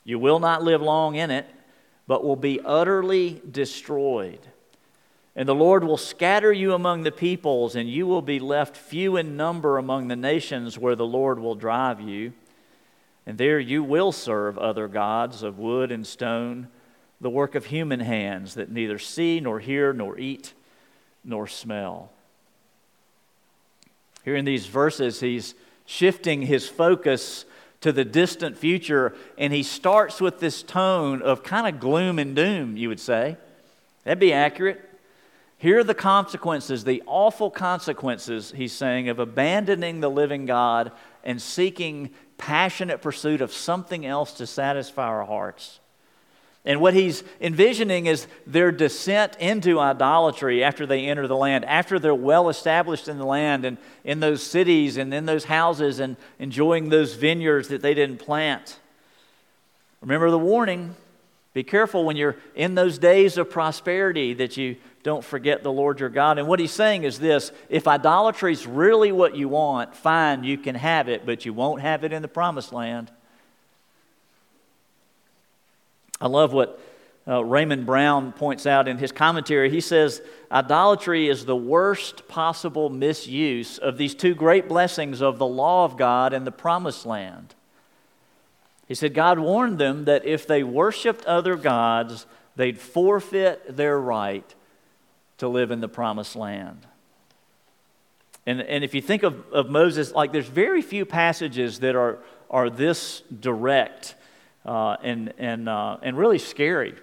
You 0.04 0.18
will 0.18 0.38
not 0.38 0.62
live 0.62 0.82
long 0.82 1.14
in 1.14 1.30
it, 1.30 1.46
but 2.06 2.24
will 2.24 2.36
be 2.36 2.60
utterly 2.64 3.40
destroyed. 3.50 4.40
And 5.36 5.48
the 5.48 5.54
Lord 5.54 5.82
will 5.82 5.96
scatter 5.96 6.52
you 6.52 6.74
among 6.74 7.02
the 7.02 7.10
peoples, 7.10 7.74
and 7.74 7.88
you 7.88 8.06
will 8.06 8.22
be 8.22 8.38
left 8.38 8.76
few 8.76 9.16
in 9.16 9.36
number 9.36 9.78
among 9.78 10.08
the 10.08 10.16
nations 10.16 10.78
where 10.78 10.94
the 10.94 11.06
Lord 11.06 11.40
will 11.40 11.56
drive 11.56 12.00
you. 12.00 12.32
And 13.26 13.36
there 13.36 13.58
you 13.58 13.82
will 13.82 14.12
serve 14.12 14.58
other 14.58 14.86
gods 14.86 15.42
of 15.42 15.58
wood 15.58 15.90
and 15.90 16.06
stone, 16.06 16.68
the 17.20 17.30
work 17.30 17.54
of 17.54 17.66
human 17.66 18.00
hands 18.00 18.54
that 18.54 18.70
neither 18.70 18.98
see, 18.98 19.40
nor 19.40 19.58
hear, 19.58 19.92
nor 19.92 20.18
eat, 20.18 20.52
nor 21.24 21.48
smell. 21.48 22.12
Here 24.24 24.36
in 24.36 24.44
these 24.44 24.66
verses, 24.66 25.20
he's 25.20 25.54
shifting 25.84 26.42
his 26.42 26.68
focus 26.68 27.44
to 27.80 27.92
the 27.92 28.04
distant 28.04 28.56
future, 28.56 29.14
and 29.36 29.52
he 29.52 29.62
starts 29.62 30.20
with 30.20 30.38
this 30.38 30.62
tone 30.62 31.22
of 31.22 31.42
kind 31.42 31.66
of 31.66 31.80
gloom 31.80 32.18
and 32.18 32.36
doom, 32.36 32.76
you 32.76 32.88
would 32.88 33.00
say. 33.00 33.36
That'd 34.04 34.20
be 34.20 34.32
accurate. 34.32 34.93
Here 35.58 35.78
are 35.78 35.84
the 35.84 35.94
consequences, 35.94 36.84
the 36.84 37.02
awful 37.06 37.50
consequences, 37.50 38.52
he's 38.54 38.72
saying, 38.72 39.08
of 39.08 39.18
abandoning 39.18 40.00
the 40.00 40.10
living 40.10 40.46
God 40.46 40.92
and 41.22 41.40
seeking 41.40 42.10
passionate 42.36 43.00
pursuit 43.00 43.40
of 43.40 43.52
something 43.52 44.04
else 44.04 44.32
to 44.34 44.46
satisfy 44.46 45.06
our 45.06 45.24
hearts. 45.24 45.80
And 46.66 46.80
what 46.80 46.94
he's 46.94 47.22
envisioning 47.40 48.06
is 48.06 48.26
their 48.46 48.72
descent 48.72 49.36
into 49.38 49.78
idolatry 49.78 50.64
after 50.64 50.86
they 50.86 51.06
enter 51.06 51.28
the 51.28 51.36
land, 51.36 51.64
after 51.66 51.98
they're 51.98 52.14
well 52.14 52.48
established 52.48 53.06
in 53.06 53.18
the 53.18 53.26
land 53.26 53.66
and 53.66 53.76
in 54.02 54.20
those 54.20 54.42
cities 54.42 54.96
and 54.96 55.12
in 55.12 55.26
those 55.26 55.44
houses 55.44 56.00
and 56.00 56.16
enjoying 56.38 56.88
those 56.88 57.14
vineyards 57.14 57.68
that 57.68 57.82
they 57.82 57.92
didn't 57.92 58.18
plant. 58.18 58.78
Remember 60.00 60.30
the 60.30 60.38
warning 60.38 60.96
be 61.54 61.62
careful 61.62 62.04
when 62.04 62.16
you're 62.16 62.36
in 62.56 62.74
those 62.74 62.98
days 62.98 63.38
of 63.38 63.48
prosperity 63.48 64.34
that 64.34 64.56
you 64.56 64.76
don't 65.04 65.22
forget 65.22 65.62
the 65.62 65.70
Lord 65.70 66.00
your 66.00 66.08
God. 66.08 66.38
And 66.38 66.48
what 66.48 66.58
he's 66.58 66.72
saying 66.72 67.04
is 67.04 67.20
this 67.20 67.52
if 67.68 67.86
idolatry 67.86 68.52
is 68.52 68.66
really 68.66 69.12
what 69.12 69.36
you 69.36 69.48
want, 69.48 69.94
fine, 69.94 70.42
you 70.42 70.58
can 70.58 70.74
have 70.74 71.08
it, 71.08 71.24
but 71.24 71.44
you 71.44 71.52
won't 71.52 71.82
have 71.82 72.02
it 72.04 72.12
in 72.12 72.22
the 72.22 72.28
promised 72.28 72.72
land. 72.72 73.12
I 76.20 76.26
love 76.26 76.54
what 76.54 76.80
uh, 77.28 77.44
Raymond 77.44 77.84
Brown 77.84 78.32
points 78.32 78.66
out 78.66 78.88
in 78.88 78.96
his 78.96 79.12
commentary. 79.12 79.68
He 79.68 79.82
says, 79.82 80.22
Idolatry 80.50 81.28
is 81.28 81.44
the 81.44 81.56
worst 81.56 82.26
possible 82.26 82.88
misuse 82.88 83.76
of 83.76 83.98
these 83.98 84.14
two 84.14 84.34
great 84.34 84.68
blessings 84.68 85.20
of 85.20 85.38
the 85.38 85.46
law 85.46 85.84
of 85.84 85.98
God 85.98 86.32
and 86.32 86.46
the 86.46 86.52
promised 86.52 87.04
land. 87.04 87.54
He 88.88 88.94
said, 88.94 89.12
God 89.12 89.38
warned 89.38 89.78
them 89.78 90.06
that 90.06 90.24
if 90.24 90.46
they 90.46 90.62
worshiped 90.62 91.26
other 91.26 91.56
gods, 91.56 92.24
they'd 92.56 92.78
forfeit 92.78 93.76
their 93.76 94.00
right 94.00 94.54
to 95.44 95.48
live 95.48 95.70
in 95.70 95.80
the 95.80 95.88
promised 95.88 96.34
land. 96.34 96.86
And, 98.46 98.60
and 98.60 98.82
if 98.82 98.94
you 98.94 99.00
think 99.00 99.22
of, 99.22 99.44
of 99.52 99.70
Moses, 99.70 100.12
like 100.12 100.32
there's 100.32 100.48
very 100.48 100.82
few 100.82 101.04
passages 101.04 101.80
that 101.80 101.94
are, 101.94 102.18
are 102.50 102.68
this 102.68 103.22
direct 103.40 104.14
uh, 104.64 104.96
and, 105.02 105.32
and, 105.38 105.68
uh, 105.68 105.98
and 106.02 106.16
really 106.16 106.38
scary. 106.38 106.94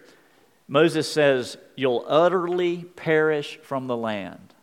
Moses 0.67 1.11
says, 1.11 1.57
You'll 1.75 2.05
utterly 2.07 2.83
perish 2.95 3.59
from 3.63 3.87
the 3.87 3.97
land. 3.97 4.53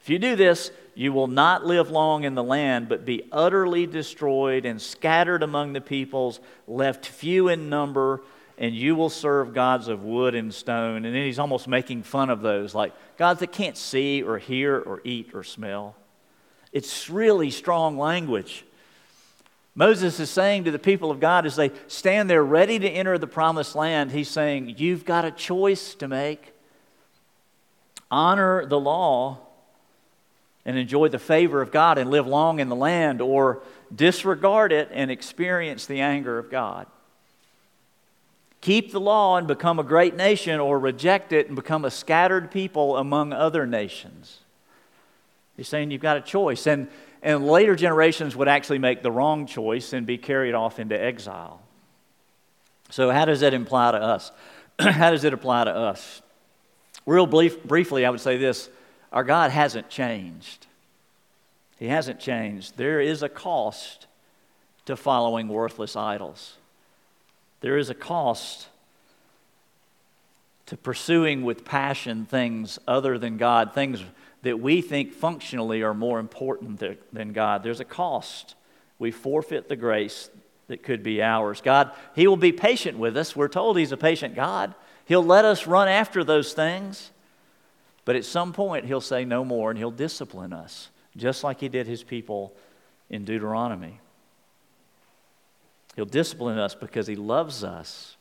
If 0.00 0.10
you 0.10 0.18
do 0.18 0.36
this, 0.36 0.70
you 0.94 1.12
will 1.12 1.26
not 1.26 1.64
live 1.64 1.90
long 1.90 2.24
in 2.24 2.34
the 2.34 2.42
land, 2.42 2.88
but 2.88 3.04
be 3.04 3.28
utterly 3.30 3.86
destroyed 3.86 4.64
and 4.64 4.80
scattered 4.80 5.42
among 5.42 5.72
the 5.72 5.80
peoples, 5.80 6.40
left 6.66 7.06
few 7.06 7.48
in 7.48 7.68
number 7.68 8.22
and 8.58 8.74
you 8.74 8.96
will 8.96 9.08
serve 9.08 9.54
gods 9.54 9.86
of 9.86 10.02
wood 10.02 10.34
and 10.34 10.52
stone. 10.52 11.04
And 11.04 11.14
then 11.14 11.24
he's 11.24 11.38
almost 11.38 11.68
making 11.68 12.02
fun 12.02 12.28
of 12.28 12.42
those, 12.42 12.74
like 12.74 12.92
gods 13.16 13.40
that 13.40 13.52
can't 13.52 13.76
see 13.76 14.22
or 14.22 14.38
hear 14.38 14.76
or 14.76 15.00
eat 15.04 15.30
or 15.32 15.44
smell. 15.44 15.94
It's 16.72 17.08
really 17.08 17.50
strong 17.50 17.96
language. 17.96 18.64
Moses 19.76 20.18
is 20.18 20.28
saying 20.28 20.64
to 20.64 20.72
the 20.72 20.78
people 20.78 21.12
of 21.12 21.20
God 21.20 21.46
as 21.46 21.54
they 21.54 21.70
stand 21.86 22.28
there 22.28 22.42
ready 22.42 22.80
to 22.80 22.88
enter 22.88 23.16
the 23.16 23.28
promised 23.28 23.76
land, 23.76 24.10
he's 24.10 24.28
saying, 24.28 24.74
You've 24.76 25.04
got 25.04 25.24
a 25.24 25.30
choice 25.30 25.94
to 25.94 26.08
make. 26.08 26.52
Honor 28.10 28.66
the 28.66 28.80
law 28.80 29.38
and 30.64 30.76
enjoy 30.76 31.08
the 31.08 31.18
favor 31.18 31.62
of 31.62 31.70
God 31.70 31.96
and 31.96 32.10
live 32.10 32.26
long 32.26 32.58
in 32.58 32.68
the 32.68 32.76
land, 32.76 33.20
or 33.20 33.62
disregard 33.94 34.72
it 34.72 34.88
and 34.92 35.10
experience 35.10 35.86
the 35.86 36.00
anger 36.00 36.38
of 36.38 36.50
God. 36.50 36.88
Keep 38.60 38.92
the 38.92 39.00
law 39.00 39.36
and 39.36 39.46
become 39.46 39.78
a 39.78 39.84
great 39.84 40.16
nation, 40.16 40.58
or 40.60 40.78
reject 40.78 41.32
it 41.32 41.46
and 41.46 41.56
become 41.56 41.84
a 41.84 41.90
scattered 41.90 42.50
people 42.50 42.96
among 42.96 43.32
other 43.32 43.66
nations. 43.66 44.40
He's 45.56 45.68
saying 45.68 45.90
you've 45.90 46.00
got 46.02 46.16
a 46.16 46.20
choice. 46.20 46.66
And 46.66 46.88
and 47.22 47.46
later 47.46 47.74
generations 47.74 48.36
would 48.36 48.48
actually 48.48 48.78
make 48.78 49.02
the 49.02 49.10
wrong 49.10 49.46
choice 49.46 49.92
and 49.92 50.06
be 50.06 50.18
carried 50.18 50.54
off 50.54 50.78
into 50.78 51.00
exile. 51.00 51.60
So, 52.90 53.10
how 53.10 53.24
does 53.24 53.40
that 53.40 53.54
imply 53.54 53.92
to 53.92 53.98
us? 53.98 54.30
how 54.78 55.10
does 55.10 55.24
it 55.24 55.32
apply 55.32 55.64
to 55.64 55.74
us? 55.74 56.22
Real 57.06 57.26
brief, 57.26 57.62
briefly, 57.64 58.06
I 58.06 58.10
would 58.10 58.20
say 58.20 58.36
this 58.36 58.70
our 59.12 59.24
God 59.24 59.50
hasn't 59.50 59.88
changed. 59.88 60.66
He 61.78 61.88
hasn't 61.88 62.20
changed. 62.20 62.76
There 62.76 63.00
is 63.00 63.22
a 63.22 63.28
cost 63.28 64.06
to 64.84 64.96
following 64.96 65.48
worthless 65.48 65.96
idols, 65.96 66.56
there 67.60 67.76
is 67.76 67.90
a 67.90 67.94
cost 67.94 68.68
to 70.66 70.76
pursuing 70.76 71.42
with 71.42 71.64
passion 71.64 72.26
things 72.26 72.78
other 72.86 73.18
than 73.18 73.36
God, 73.36 73.72
things 73.72 74.02
that 74.42 74.60
we 74.60 74.82
think 74.82 75.12
functionally 75.12 75.82
are 75.82 75.94
more 75.94 76.18
important 76.18 76.82
than 77.12 77.32
God. 77.32 77.62
There's 77.62 77.80
a 77.80 77.84
cost. 77.84 78.54
We 78.98 79.10
forfeit 79.10 79.68
the 79.68 79.76
grace 79.76 80.30
that 80.68 80.82
could 80.82 81.02
be 81.02 81.22
ours. 81.22 81.60
God, 81.62 81.92
He 82.14 82.26
will 82.26 82.36
be 82.36 82.52
patient 82.52 82.98
with 82.98 83.16
us. 83.16 83.34
We're 83.34 83.48
told 83.48 83.78
He's 83.78 83.92
a 83.92 83.96
patient 83.96 84.34
God. 84.34 84.74
He'll 85.06 85.24
let 85.24 85.44
us 85.44 85.66
run 85.66 85.88
after 85.88 86.22
those 86.22 86.52
things. 86.52 87.10
But 88.04 88.16
at 88.16 88.24
some 88.24 88.52
point, 88.52 88.84
He'll 88.84 89.00
say 89.00 89.24
no 89.24 89.44
more 89.44 89.70
and 89.70 89.78
He'll 89.78 89.90
discipline 89.90 90.52
us, 90.52 90.90
just 91.16 91.42
like 91.42 91.60
He 91.60 91.68
did 91.68 91.86
His 91.86 92.02
people 92.02 92.54
in 93.08 93.24
Deuteronomy. 93.24 94.00
He'll 95.98 96.04
discipline 96.04 96.60
us 96.60 96.76
because 96.76 97.08
He 97.08 97.16
loves 97.16 97.64
us 97.64 98.16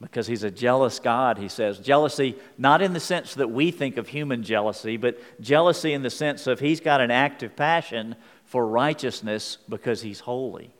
because 0.00 0.26
he's 0.26 0.42
a 0.42 0.50
jealous 0.50 0.98
God, 0.98 1.38
he 1.38 1.48
says. 1.48 1.78
Jealousy, 1.78 2.36
not 2.58 2.82
in 2.82 2.92
the 2.92 3.00
sense 3.00 3.34
that 3.34 3.50
we 3.50 3.70
think 3.70 3.96
of 3.96 4.08
human 4.08 4.42
jealousy, 4.42 4.96
but 4.96 5.18
jealousy 5.40 5.92
in 5.92 6.02
the 6.02 6.10
sense 6.10 6.46
of 6.46 6.60
he's 6.60 6.80
got 6.80 7.00
an 7.00 7.10
active 7.10 7.56
passion 7.56 8.16
for 8.44 8.66
righteousness 8.66 9.58
because 9.68 10.02
he's 10.02 10.20
holy. 10.20 10.70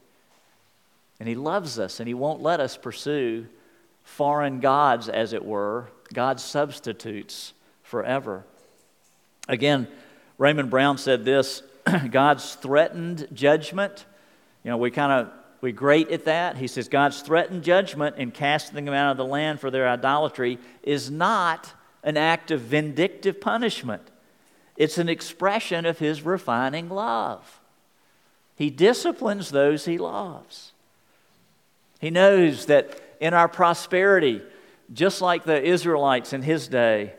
And 1.20 1.28
he 1.28 1.34
loves 1.34 1.78
us, 1.78 2.00
and 2.00 2.08
he 2.08 2.14
won't 2.14 2.42
let 2.42 2.60
us 2.60 2.76
pursue 2.76 3.46
foreign 4.02 4.60
gods, 4.60 5.08
as 5.08 5.32
it 5.32 5.44
were, 5.44 5.88
God's 6.12 6.42
substitutes 6.42 7.52
forever. 7.82 8.44
Again, 9.48 9.86
Raymond 10.38 10.70
Brown 10.70 10.98
said 10.98 11.24
this 11.24 11.62
God's 12.10 12.54
threatened 12.56 13.28
judgment. 13.32 14.04
You 14.64 14.70
know, 14.70 14.76
we 14.76 14.90
kind 14.90 15.12
of 15.12 15.32
we 15.64 15.72
great 15.72 16.10
at 16.10 16.26
that. 16.26 16.58
He 16.58 16.66
says 16.66 16.88
God's 16.88 17.22
threatened 17.22 17.64
judgment 17.64 18.16
in 18.18 18.32
casting 18.32 18.84
them 18.84 18.92
out 18.92 19.12
of 19.12 19.16
the 19.16 19.24
land 19.24 19.60
for 19.60 19.70
their 19.70 19.88
idolatry 19.88 20.58
is 20.82 21.10
not 21.10 21.72
an 22.02 22.18
act 22.18 22.50
of 22.50 22.60
vindictive 22.60 23.40
punishment. 23.40 24.02
It's 24.76 24.98
an 24.98 25.08
expression 25.08 25.86
of 25.86 25.98
his 25.98 26.20
refining 26.20 26.90
love. 26.90 27.62
He 28.56 28.68
disciplines 28.68 29.50
those 29.50 29.86
he 29.86 29.96
loves. 29.96 30.72
He 31.98 32.10
knows 32.10 32.66
that 32.66 33.00
in 33.18 33.32
our 33.32 33.48
prosperity, 33.48 34.42
just 34.92 35.22
like 35.22 35.44
the 35.44 35.62
Israelites 35.62 36.34
in 36.34 36.42
his 36.42 36.68
day, 36.68 37.14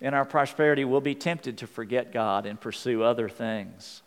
in 0.00 0.14
our 0.14 0.24
prosperity, 0.24 0.84
we'll 0.84 1.00
be 1.00 1.16
tempted 1.16 1.58
to 1.58 1.66
forget 1.66 2.12
God 2.12 2.46
and 2.46 2.60
pursue 2.60 3.02
other 3.02 3.28
things. 3.28 4.02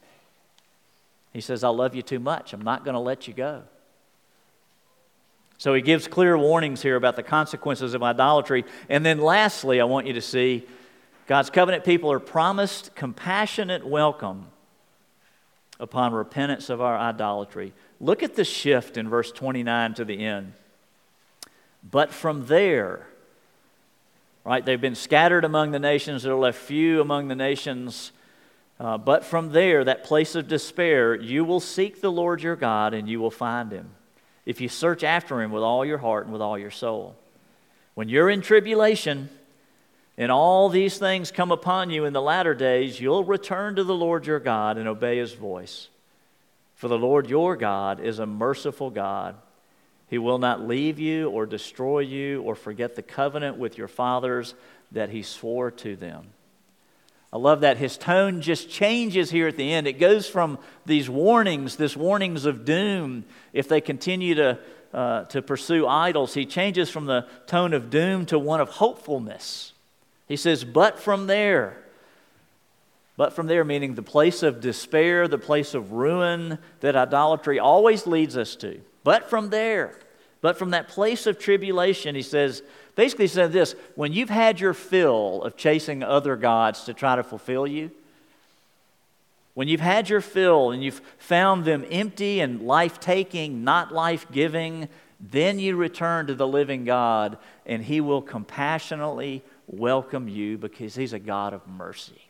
He 1.33 1.41
says, 1.41 1.65
I 1.65 1.69
love 1.69 1.95
you 1.95 2.01
too 2.01 2.19
much. 2.19 2.53
I'm 2.53 2.61
not 2.61 2.85
going 2.85 2.93
to 2.93 2.99
let 3.01 3.27
you 3.27 3.33
go. 3.33 3.63
So 5.63 5.73
he 5.73 5.81
gives 5.81 6.09
clear 6.09 6.37
warnings 6.37 6.81
here 6.81 6.97
about 6.97 7.15
the 7.15 7.23
consequences 7.23 7.93
of 7.93 8.03
idolatry. 8.03 8.65
And 8.89 9.05
then 9.05 9.19
lastly, 9.19 9.79
I 9.79 9.85
want 9.85 10.07
you 10.07 10.11
to 10.11 10.21
see 10.21 10.67
God's 11.25 11.49
covenant 11.49 11.85
people 11.85 12.11
are 12.11 12.19
promised 12.19 12.93
compassionate 12.95 13.87
welcome 13.87 14.47
upon 15.79 16.11
repentance 16.11 16.69
of 16.69 16.81
our 16.81 16.97
idolatry. 16.97 17.71
Look 18.01 18.23
at 18.23 18.35
the 18.35 18.43
shift 18.43 18.97
in 18.97 19.07
verse 19.07 19.31
29 19.31 19.93
to 19.93 20.03
the 20.03 20.25
end. 20.25 20.51
But 21.89 22.11
from 22.11 22.47
there, 22.47 23.07
right, 24.43 24.65
they've 24.65 24.81
been 24.81 24.95
scattered 24.95 25.45
among 25.45 25.71
the 25.71 25.79
nations, 25.79 26.23
there 26.23 26.33
are 26.33 26.37
left 26.37 26.59
few 26.59 26.99
among 26.99 27.29
the 27.29 27.35
nations. 27.35 28.11
Uh, 28.81 28.97
but 28.97 29.23
from 29.23 29.53
there, 29.53 29.85
that 29.85 30.03
place 30.03 30.35
of 30.35 30.49
despair, 30.49 31.15
you 31.15 31.45
will 31.45 31.61
seek 31.61 32.01
the 32.01 32.11
Lord 32.11 32.43
your 32.43 32.57
God 32.57 32.93
and 32.93 33.07
you 33.07 33.21
will 33.21 33.31
find 33.31 33.71
him 33.71 33.91
if 34.45 34.61
you 34.61 34.69
search 34.69 35.03
after 35.03 35.41
him 35.41 35.51
with 35.51 35.63
all 35.63 35.85
your 35.85 35.97
heart 35.97 36.25
and 36.25 36.33
with 36.33 36.41
all 36.41 36.57
your 36.57 36.71
soul. 36.71 37.15
When 37.93 38.09
you're 38.09 38.29
in 38.29 38.41
tribulation 38.41 39.29
and 40.17 40.31
all 40.31 40.69
these 40.69 40.97
things 40.97 41.31
come 41.31 41.51
upon 41.51 41.89
you 41.89 42.05
in 42.05 42.13
the 42.13 42.21
latter 42.21 42.53
days, 42.53 42.99
you'll 42.99 43.23
return 43.23 43.75
to 43.75 43.83
the 43.83 43.95
Lord 43.95 44.25
your 44.25 44.39
God 44.39 44.77
and 44.77 44.87
obey 44.87 45.17
his 45.17 45.33
voice. 45.33 45.87
For 46.75 46.87
the 46.87 46.97
Lord 46.97 47.29
your 47.29 47.55
God 47.55 47.99
is 47.99 48.19
a 48.19 48.25
merciful 48.25 48.89
God. 48.89 49.35
He 50.09 50.17
will 50.17 50.37
not 50.37 50.67
leave 50.67 50.99
you 50.99 51.29
or 51.29 51.45
destroy 51.45 51.99
you 51.99 52.41
or 52.41 52.55
forget 52.55 52.95
the 52.95 53.01
covenant 53.01 53.57
with 53.57 53.77
your 53.77 53.87
fathers 53.87 54.53
that 54.91 55.09
he 55.09 55.23
swore 55.23 55.71
to 55.71 55.95
them. 55.95 56.27
I 57.33 57.37
love 57.37 57.61
that 57.61 57.77
his 57.77 57.97
tone 57.97 58.41
just 58.41 58.69
changes 58.69 59.31
here 59.31 59.47
at 59.47 59.57
the 59.57 59.73
end. 59.73 59.87
It 59.87 59.93
goes 59.93 60.29
from 60.29 60.59
these 60.85 61.09
warnings, 61.09 61.77
this 61.77 61.97
warnings 61.97 62.45
of 62.45 62.63
doom, 62.63 63.25
if 63.53 63.67
they 63.67 63.81
continue 63.81 64.35
to, 64.35 64.59
uh, 64.93 65.23
to 65.25 65.41
pursue 65.41 65.87
idols. 65.87 66.35
He 66.35 66.45
changes 66.45 66.91
from 66.91 67.07
the 67.07 67.27
tone 67.47 67.73
of 67.73 67.89
doom 67.89 68.27
to 68.27 68.37
one 68.37 68.61
of 68.61 68.69
hopefulness. 68.69 69.73
He 70.27 70.35
says, 70.37 70.63
But 70.63 70.99
from 70.99 71.25
there, 71.25 71.83
but 73.17 73.33
from 73.33 73.47
there, 73.47 73.63
meaning 73.63 73.95
the 73.95 74.03
place 74.03 74.43
of 74.43 74.61
despair, 74.61 75.27
the 75.27 75.39
place 75.39 75.73
of 75.73 75.91
ruin 75.91 76.59
that 76.81 76.95
idolatry 76.95 77.57
always 77.57 78.05
leads 78.05 78.37
us 78.37 78.55
to. 78.57 78.79
But 79.03 79.27
from 79.27 79.49
there, 79.49 79.97
but 80.41 80.59
from 80.59 80.69
that 80.69 80.87
place 80.87 81.25
of 81.25 81.39
tribulation, 81.39 82.13
he 82.13 82.21
says, 82.21 82.61
basically 82.95 83.27
said 83.27 83.51
this 83.51 83.75
when 83.95 84.13
you've 84.13 84.29
had 84.29 84.59
your 84.59 84.73
fill 84.73 85.43
of 85.43 85.57
chasing 85.57 86.03
other 86.03 86.35
gods 86.35 86.83
to 86.85 86.93
try 86.93 87.15
to 87.15 87.23
fulfill 87.23 87.67
you, 87.67 87.91
when 89.53 89.67
you've 89.67 89.81
had 89.81 90.09
your 90.09 90.21
fill 90.21 90.71
and 90.71 90.83
you've 90.83 91.01
found 91.17 91.65
them 91.65 91.85
empty 91.91 92.39
and 92.39 92.61
life 92.61 92.99
taking, 92.99 93.63
not 93.63 93.93
life 93.93 94.25
giving, 94.31 94.89
then 95.19 95.59
you 95.59 95.75
return 95.75 96.27
to 96.27 96.35
the 96.35 96.47
living 96.47 96.85
God 96.85 97.37
and 97.65 97.83
He 97.83 98.01
will 98.01 98.21
compassionately 98.21 99.43
welcome 99.67 100.27
you 100.27 100.57
because 100.57 100.95
He's 100.95 101.13
a 101.13 101.19
God 101.19 101.53
of 101.53 101.67
mercy. 101.67 102.21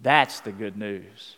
That's 0.00 0.40
the 0.40 0.52
good 0.52 0.76
news. 0.76 1.36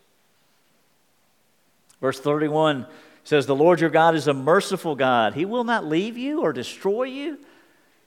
Verse 2.00 2.20
31 2.20 2.86
says, 3.24 3.46
The 3.46 3.56
Lord 3.56 3.80
your 3.80 3.90
God 3.90 4.14
is 4.14 4.28
a 4.28 4.34
merciful 4.34 4.94
God. 4.94 5.34
He 5.34 5.44
will 5.44 5.64
not 5.64 5.84
leave 5.84 6.16
you 6.16 6.42
or 6.42 6.52
destroy 6.52 7.04
you. 7.04 7.38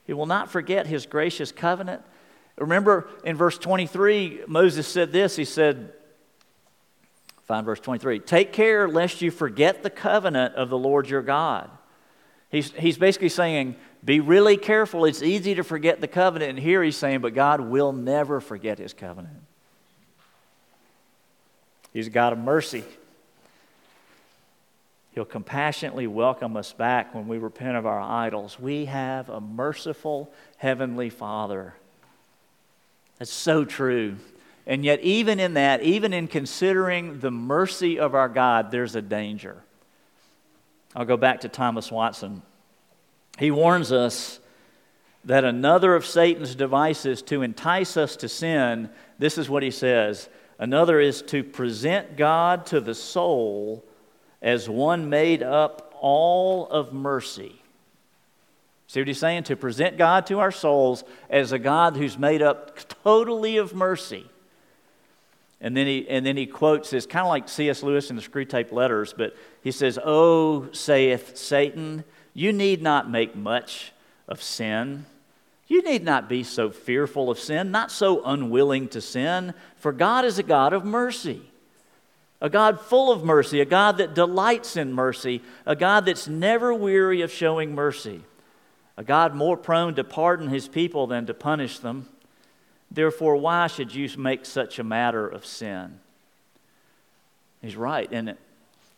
He 0.05 0.13
will 0.13 0.25
not 0.25 0.49
forget 0.49 0.87
his 0.87 1.05
gracious 1.05 1.51
covenant. 1.51 2.01
Remember 2.57 3.07
in 3.23 3.35
verse 3.35 3.57
23, 3.57 4.41
Moses 4.47 4.87
said 4.87 5.11
this. 5.11 5.35
He 5.35 5.45
said, 5.45 5.91
find 7.43 7.65
verse 7.65 7.79
23, 7.79 8.19
take 8.19 8.53
care 8.53 8.87
lest 8.87 9.21
you 9.21 9.31
forget 9.31 9.83
the 9.83 9.89
covenant 9.89 10.55
of 10.55 10.69
the 10.69 10.77
Lord 10.77 11.09
your 11.09 11.21
God. 11.21 11.69
He's, 12.49 12.71
he's 12.71 12.97
basically 12.97 13.29
saying, 13.29 13.75
be 14.03 14.19
really 14.19 14.55
careful. 14.55 15.05
It's 15.05 15.23
easy 15.23 15.55
to 15.55 15.63
forget 15.63 15.99
the 15.99 16.07
covenant. 16.07 16.51
And 16.51 16.59
here 16.59 16.83
he's 16.83 16.95
saying, 16.95 17.21
but 17.21 17.33
God 17.33 17.59
will 17.59 17.91
never 17.91 18.39
forget 18.39 18.77
his 18.77 18.93
covenant. 18.93 19.41
He's 21.91 22.07
a 22.07 22.11
God 22.11 22.33
of 22.33 22.39
mercy. 22.39 22.83
He'll 25.15 25.23
compassionately 25.23 26.07
welcome 26.07 26.57
us 26.57 26.73
back 26.73 27.15
when 27.15 27.29
we 27.29 27.37
repent 27.37 27.77
of 27.77 27.85
our 27.85 28.01
idols. 28.01 28.59
We 28.59 28.83
have 28.85 29.29
a 29.29 29.39
merciful 29.39 30.29
Heavenly 30.57 31.09
Father. 31.09 31.73
That's 33.17 33.31
so 33.31 33.63
true. 33.63 34.17
And 34.67 34.83
yet, 34.83 34.99
even 34.99 35.39
in 35.39 35.53
that, 35.53 35.81
even 35.83 36.11
in 36.11 36.27
considering 36.27 37.21
the 37.21 37.31
mercy 37.31 37.97
of 37.97 38.13
our 38.13 38.27
God, 38.27 38.71
there's 38.71 38.95
a 38.95 39.01
danger. 39.01 39.63
I'll 40.93 41.05
go 41.05 41.15
back 41.15 41.41
to 41.41 41.49
Thomas 41.49 41.89
Watson. 41.89 42.41
He 43.39 43.51
warns 43.51 43.93
us 43.93 44.41
that 45.23 45.45
another 45.45 45.95
of 45.95 46.05
Satan's 46.05 46.55
devices 46.55 47.21
to 47.23 47.41
entice 47.41 47.95
us 47.95 48.17
to 48.17 48.27
sin, 48.27 48.89
this 49.17 49.37
is 49.37 49.49
what 49.49 49.63
he 49.63 49.71
says 49.71 50.27
another 50.59 50.99
is 50.99 51.21
to 51.21 51.43
present 51.43 52.17
God 52.17 52.65
to 52.67 52.81
the 52.81 52.95
soul 52.95 53.85
as 54.41 54.69
one 54.69 55.09
made 55.09 55.43
up 55.43 55.93
all 55.99 56.67
of 56.69 56.93
mercy. 56.93 57.61
See 58.87 58.99
what 58.99 59.07
he's 59.07 59.19
saying? 59.19 59.43
To 59.43 59.55
present 59.55 59.97
God 59.97 60.27
to 60.27 60.39
our 60.39 60.51
souls 60.51 61.03
as 61.29 61.51
a 61.51 61.59
God 61.59 61.97
who's 61.97 62.17
made 62.17 62.41
up 62.41 62.77
totally 63.03 63.57
of 63.57 63.73
mercy. 63.73 64.25
And 65.61 65.75
then 65.75 65.87
he, 65.87 66.07
and 66.07 66.25
then 66.25 66.37
he 66.37 66.45
quotes 66.45 66.91
this, 66.91 67.05
kind 67.05 67.25
of 67.25 67.29
like 67.29 67.49
C.S. 67.49 67.81
Lewis 67.81 68.09
in 68.09 68.15
the 68.15 68.21
Screwtape 68.21 68.71
Letters, 68.71 69.13
but 69.17 69.35
he 69.63 69.71
says, 69.71 69.97
Oh, 70.03 70.69
saith 70.71 71.37
Satan, 71.37 72.03
you 72.33 72.53
need 72.53 72.81
not 72.81 73.09
make 73.09 73.35
much 73.35 73.91
of 74.27 74.43
sin. 74.43 75.05
You 75.67 75.81
need 75.81 76.03
not 76.03 76.29
be 76.29 76.43
so 76.43 76.69
fearful 76.69 77.31
of 77.31 77.39
sin, 77.39 77.71
not 77.71 77.91
so 77.91 78.23
unwilling 78.23 78.87
to 78.89 79.01
sin, 79.01 79.53
for 79.77 79.91
God 79.91 80.25
is 80.25 80.37
a 80.37 80.43
God 80.43 80.73
of 80.73 80.85
mercy. 80.85 81.41
A 82.41 82.49
God 82.49 82.79
full 82.79 83.11
of 83.11 83.23
mercy, 83.23 83.61
a 83.61 83.65
God 83.65 83.97
that 83.97 84.13
delights 84.13 84.75
in 84.75 84.93
mercy, 84.93 85.41
a 85.65 85.75
God 85.75 86.05
that's 86.05 86.27
never 86.27 86.73
weary 86.73 87.21
of 87.21 87.31
showing 87.31 87.73
mercy, 87.73 88.21
a 88.97 89.03
God 89.03 89.33
more 89.33 89.57
prone 89.57 89.95
to 89.95 90.03
pardon 90.03 90.49
his 90.49 90.67
people 90.67 91.07
than 91.07 91.25
to 91.25 91.33
punish 91.33 91.79
them. 91.79 92.09
Therefore, 92.91 93.35
why 93.37 93.67
should 93.67 93.95
you 93.95 94.09
make 94.17 94.45
such 94.45 94.79
a 94.79 94.83
matter 94.83 95.27
of 95.27 95.45
sin? 95.45 95.99
He's 97.61 97.75
right, 97.75 98.11
isn't 98.11 98.29
it? 98.29 98.37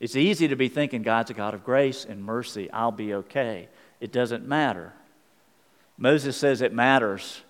It's 0.00 0.14
easy 0.14 0.48
to 0.48 0.56
be 0.56 0.68
thinking 0.68 1.02
God's 1.02 1.30
a 1.30 1.34
God 1.34 1.54
of 1.54 1.64
grace 1.64 2.04
and 2.04 2.22
mercy. 2.22 2.70
I'll 2.70 2.92
be 2.92 3.14
okay. 3.14 3.68
It 4.00 4.12
doesn't 4.12 4.46
matter. 4.46 4.92
Moses 5.96 6.36
says 6.36 6.60
it 6.60 6.72
matters. 6.72 7.40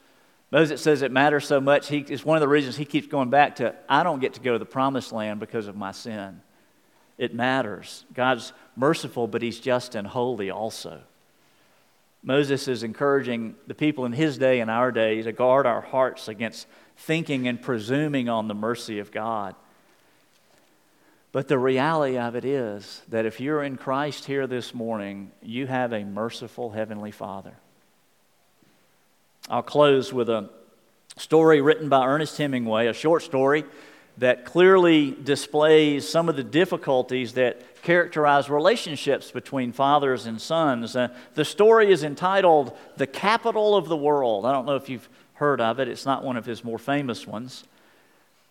Moses 0.51 0.81
says 0.81 1.03
it 1.03 1.13
matters 1.13 1.47
so 1.47 1.61
much. 1.61 1.89
He, 1.89 1.99
it's 1.99 2.25
one 2.25 2.37
of 2.37 2.41
the 2.41 2.49
reasons 2.49 2.77
he 2.77 2.85
keeps 2.85 3.07
going 3.07 3.31
back 3.31 3.57
to 3.57 3.75
I 3.89 4.03
don't 4.03 4.21
get 4.21 4.35
to 4.35 4.41
go 4.41 4.55
to 4.55 4.59
the 4.59 4.65
promised 4.65 5.13
land 5.13 5.41
because 5.41 5.69
of 5.69 5.77
my 5.77 5.93
sin. 5.93 6.41
It 7.19 7.35
matters. 7.35 8.05
God's 8.15 8.53
merciful, 8.77 9.27
but 9.27 9.43
he's 9.43 9.61
just 9.61 9.95
and 9.95 10.07
holy 10.07 10.51
also. 10.51 11.03
Moses 12.23 12.67
is 12.67 12.83
encouraging 12.83 13.57
the 13.67 13.75
people 13.75 14.05
in 14.05 14.13
his 14.13 14.39
day 14.39 14.61
and 14.61 14.71
our 14.71 14.91
day 14.91 15.23
to 15.23 15.33
guard 15.33 15.67
our 15.67 15.81
hearts 15.81 16.29
against 16.29 16.67
thinking 16.97 17.47
and 17.47 17.61
presuming 17.61 18.29
on 18.29 18.49
the 18.49 18.55
mercy 18.55 18.99
of 18.99 19.13
God. 19.13 19.55
But 21.31 21.49
the 21.49 21.59
reality 21.59 22.19
of 22.19 22.35
it 22.35 22.45
is 22.45 23.03
that 23.09 23.27
if 23.27 23.39
you're 23.39 23.63
in 23.63 23.77
Christ 23.77 24.25
here 24.25 24.47
this 24.47 24.75
morning, 24.75 25.31
you 25.43 25.67
have 25.67 25.93
a 25.93 26.05
merciful 26.05 26.71
Heavenly 26.71 27.11
Father. 27.11 27.55
I'll 29.51 29.63
close 29.63 30.13
with 30.13 30.29
a 30.29 30.51
story 31.17 31.63
written 31.63 31.89
by 31.89 32.07
Ernest 32.07 32.37
Hemingway, 32.37 32.87
a 32.87 32.93
short 32.93 33.23
story 33.23 33.65
that 34.19 34.45
clearly 34.45 35.13
displays 35.13 36.07
some 36.07 36.29
of 36.29 36.37
the 36.37 36.45
difficulties 36.45 37.33
that 37.35 37.83
characterize 37.83 38.51
relationships 38.51 39.31
between 39.31 39.73
fathers 39.73 40.27
and 40.27 40.39
sons. 40.41 40.95
Uh, 40.95 41.09
the 41.35 41.45
story 41.45 41.91
is 41.91 42.03
entitled 42.05 42.77
The 42.99 43.07
Capital 43.07 43.75
of 43.75 43.89
the 43.89 43.97
World. 43.97 44.45
I 44.45 44.53
don't 44.53 44.67
know 44.67 44.77
if 44.77 44.91
you've 44.91 45.09
heard 45.35 45.61
of 45.61 45.81
it, 45.81 45.89
it's 45.89 46.05
not 46.05 46.25
one 46.25 46.37
of 46.37 46.45
his 46.45 46.63
more 46.63 46.79
famous 46.79 47.27
ones. 47.27 47.65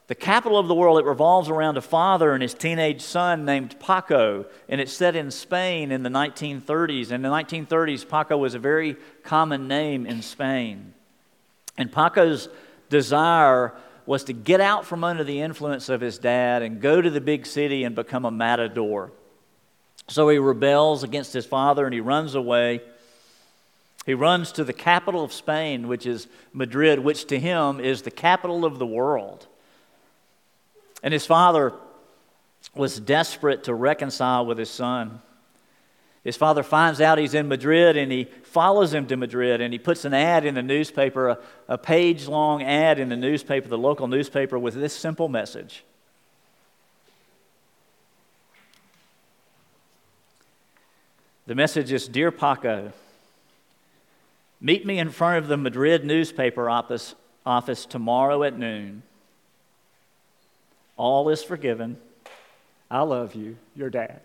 The 0.07 0.15
capital 0.15 0.57
of 0.57 0.69
the 0.69 0.75
world, 0.75 0.99
it 0.99 1.05
revolves 1.05 1.49
around 1.49 1.75
a 1.75 1.81
father 1.81 2.33
and 2.33 2.41
his 2.41 2.53
teenage 2.53 3.01
son 3.01 3.43
named 3.43 3.77
Paco, 3.77 4.45
and 4.69 4.79
it's 4.79 4.93
set 4.93 5.17
in 5.17 5.31
Spain 5.31 5.91
in 5.91 6.01
the 6.01 6.09
1930s. 6.09 7.11
In 7.11 7.21
the 7.21 7.29
1930s, 7.29 8.07
Paco 8.07 8.37
was 8.37 8.55
a 8.55 8.59
very 8.59 8.95
common 9.23 9.67
name 9.67 10.05
in 10.05 10.21
Spain. 10.21 10.93
And 11.77 11.91
Paco's 11.91 12.47
desire 12.89 13.73
was 14.05 14.23
to 14.23 14.33
get 14.33 14.61
out 14.61 14.85
from 14.85 15.03
under 15.03 15.25
the 15.25 15.41
influence 15.41 15.89
of 15.89 15.99
his 15.99 16.17
dad 16.17 16.61
and 16.61 16.79
go 16.79 17.01
to 17.01 17.09
the 17.09 17.19
big 17.19 17.45
city 17.45 17.83
and 17.83 17.93
become 17.93 18.23
a 18.23 18.31
matador. 18.31 19.11
So 20.07 20.29
he 20.29 20.37
rebels 20.37 21.03
against 21.03 21.33
his 21.33 21.45
father 21.45 21.83
and 21.83 21.93
he 21.93 21.99
runs 21.99 22.33
away. 22.33 22.79
He 24.05 24.13
runs 24.13 24.53
to 24.53 24.63
the 24.63 24.71
capital 24.71 25.21
of 25.21 25.33
Spain, 25.33 25.89
which 25.89 26.05
is 26.05 26.27
Madrid, 26.53 26.99
which 26.99 27.25
to 27.27 27.37
him 27.37 27.81
is 27.81 28.03
the 28.03 28.11
capital 28.11 28.63
of 28.63 28.79
the 28.79 28.85
world. 28.85 29.47
And 31.03 31.13
his 31.13 31.25
father 31.25 31.73
was 32.75 32.99
desperate 32.99 33.63
to 33.65 33.73
reconcile 33.73 34.45
with 34.45 34.57
his 34.57 34.69
son. 34.69 35.21
His 36.23 36.35
father 36.35 36.63
finds 36.63 36.99
out 36.99 37.17
he's 37.17 37.33
in 37.33 37.47
Madrid 37.47 37.95
and 37.95 38.11
he 38.11 38.25
follows 38.43 38.93
him 38.93 39.07
to 39.07 39.15
Madrid 39.15 39.61
and 39.61 39.71
he 39.71 39.79
puts 39.79 40.03
an 40.03 40.13
ad 40.13 40.45
in 40.45 40.55
the 40.55 40.63
newspaper, 40.63 41.29
a, 41.29 41.39
a 41.69 41.77
page 41.77 42.27
long 42.27 42.63
ad 42.63 42.99
in 42.99 43.09
the 43.09 43.15
newspaper, 43.15 43.67
the 43.69 43.77
local 43.77 44.07
newspaper, 44.07 44.59
with 44.59 44.73
this 44.73 44.93
simple 44.93 45.29
message 45.29 45.83
The 51.47 51.55
message 51.55 51.93
is 51.93 52.09
Dear 52.09 52.29
Paco, 52.29 52.91
meet 54.59 54.85
me 54.85 54.99
in 54.99 55.11
front 55.11 55.37
of 55.37 55.47
the 55.47 55.55
Madrid 55.55 56.03
newspaper 56.03 56.69
office, 56.69 57.15
office 57.45 57.85
tomorrow 57.85 58.43
at 58.43 58.59
noon. 58.59 59.01
All 60.97 61.29
is 61.29 61.43
forgiven. 61.43 61.97
I 62.89 63.01
love 63.01 63.35
you, 63.35 63.57
your 63.75 63.89
dad. 63.89 64.21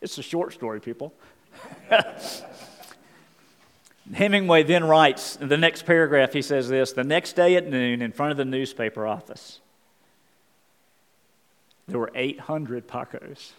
It's 0.00 0.18
a 0.18 0.22
short 0.22 0.52
story, 0.52 0.80
people. 0.80 1.14
Hemingway 4.12 4.62
then 4.62 4.84
writes 4.84 5.36
in 5.36 5.48
the 5.48 5.56
next 5.56 5.84
paragraph, 5.84 6.32
he 6.32 6.42
says 6.42 6.68
this 6.68 6.92
The 6.92 7.02
next 7.02 7.32
day 7.34 7.56
at 7.56 7.66
noon, 7.66 8.02
in 8.02 8.12
front 8.12 8.30
of 8.30 8.36
the 8.36 8.44
newspaper 8.44 9.06
office, 9.06 9.60
there 11.88 11.98
were 11.98 12.12
800 12.14 12.86
Pacos, 12.86 13.52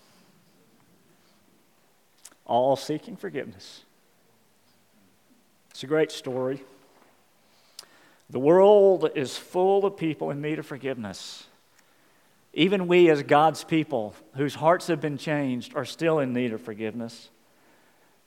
all 2.46 2.76
seeking 2.76 3.18
forgiveness. 3.18 3.82
It's 5.72 5.84
a 5.84 5.88
great 5.88 6.12
story. 6.12 6.64
The 8.30 8.40
world 8.40 9.10
is 9.16 9.38
full 9.38 9.86
of 9.86 9.98
people 9.98 10.32
in 10.32 10.42
need 10.42 10.60
of 10.60 10.66
forgiveness. 10.66 11.46
Even 12.54 12.88
we, 12.88 13.10
as 13.10 13.24
God's 13.24 13.64
people, 13.64 14.16
whose 14.36 14.56
hearts 14.56 14.88
have 14.88 15.00
been 15.00 15.18
changed, 15.18 15.76
are 15.76 15.86
still 15.86 16.20
in 16.20 16.34
need 16.34 16.54
of 16.54 16.62
forgiveness. 16.62 17.30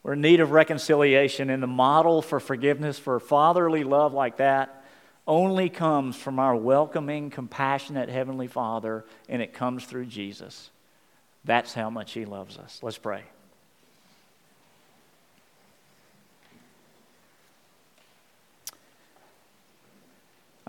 We're 0.03 0.15
in 0.15 0.21
need 0.21 0.41
of 0.41 0.53
reconciliation, 0.53 1.51
and 1.51 1.63
the 1.63 1.67
model 1.67 2.23
for 2.23 2.41
forgiveness, 2.41 2.99
for 2.99 3.21
fatherly 3.21 3.85
love 3.85 4.15
like 4.15 4.39
that, 4.39 4.85
only 5.27 5.69
comes 5.69 6.17
from 6.17 6.39
our 6.39 6.57
welcoming, 6.57 7.31
compassionate 7.31 8.09
Heavenly 8.09 8.47
Father, 8.47 9.05
and 9.29 9.43
it 9.43 9.53
comes 9.53 9.85
through 9.85 10.07
Jesus. 10.07 10.71
That's 11.45 11.75
how 11.75 11.91
much 11.91 12.13
He 12.13 12.25
loves 12.25 12.57
us. 12.57 12.81
Let's 12.83 12.99
pray. 12.99 13.25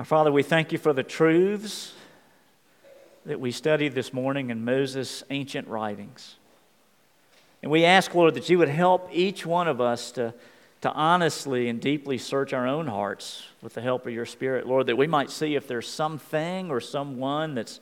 Our 0.01 0.05
Father, 0.05 0.31
we 0.31 0.41
thank 0.41 0.71
you 0.71 0.79
for 0.79 0.93
the 0.93 1.03
truths 1.03 1.93
that 3.27 3.39
we 3.39 3.51
studied 3.51 3.93
this 3.93 4.11
morning 4.11 4.49
in 4.49 4.65
Moses' 4.65 5.23
ancient 5.29 5.67
writings. 5.67 6.37
And 7.61 7.71
we 7.71 7.85
ask, 7.85 8.15
Lord, 8.15 8.33
that 8.33 8.49
you 8.49 8.57
would 8.57 8.67
help 8.67 9.09
each 9.11 9.45
one 9.45 9.67
of 9.67 9.79
us 9.79 10.11
to, 10.13 10.33
to 10.81 10.91
honestly 10.91 11.69
and 11.69 11.79
deeply 11.79 12.17
search 12.17 12.51
our 12.51 12.65
own 12.65 12.87
hearts 12.87 13.45
with 13.61 13.75
the 13.75 13.81
help 13.81 14.07
of 14.07 14.11
your 14.11 14.25
Spirit, 14.25 14.65
Lord, 14.65 14.87
that 14.87 14.95
we 14.95 15.05
might 15.05 15.29
see 15.29 15.53
if 15.53 15.67
there's 15.67 15.87
something 15.87 16.71
or 16.71 16.81
someone 16.81 17.53
that's 17.53 17.79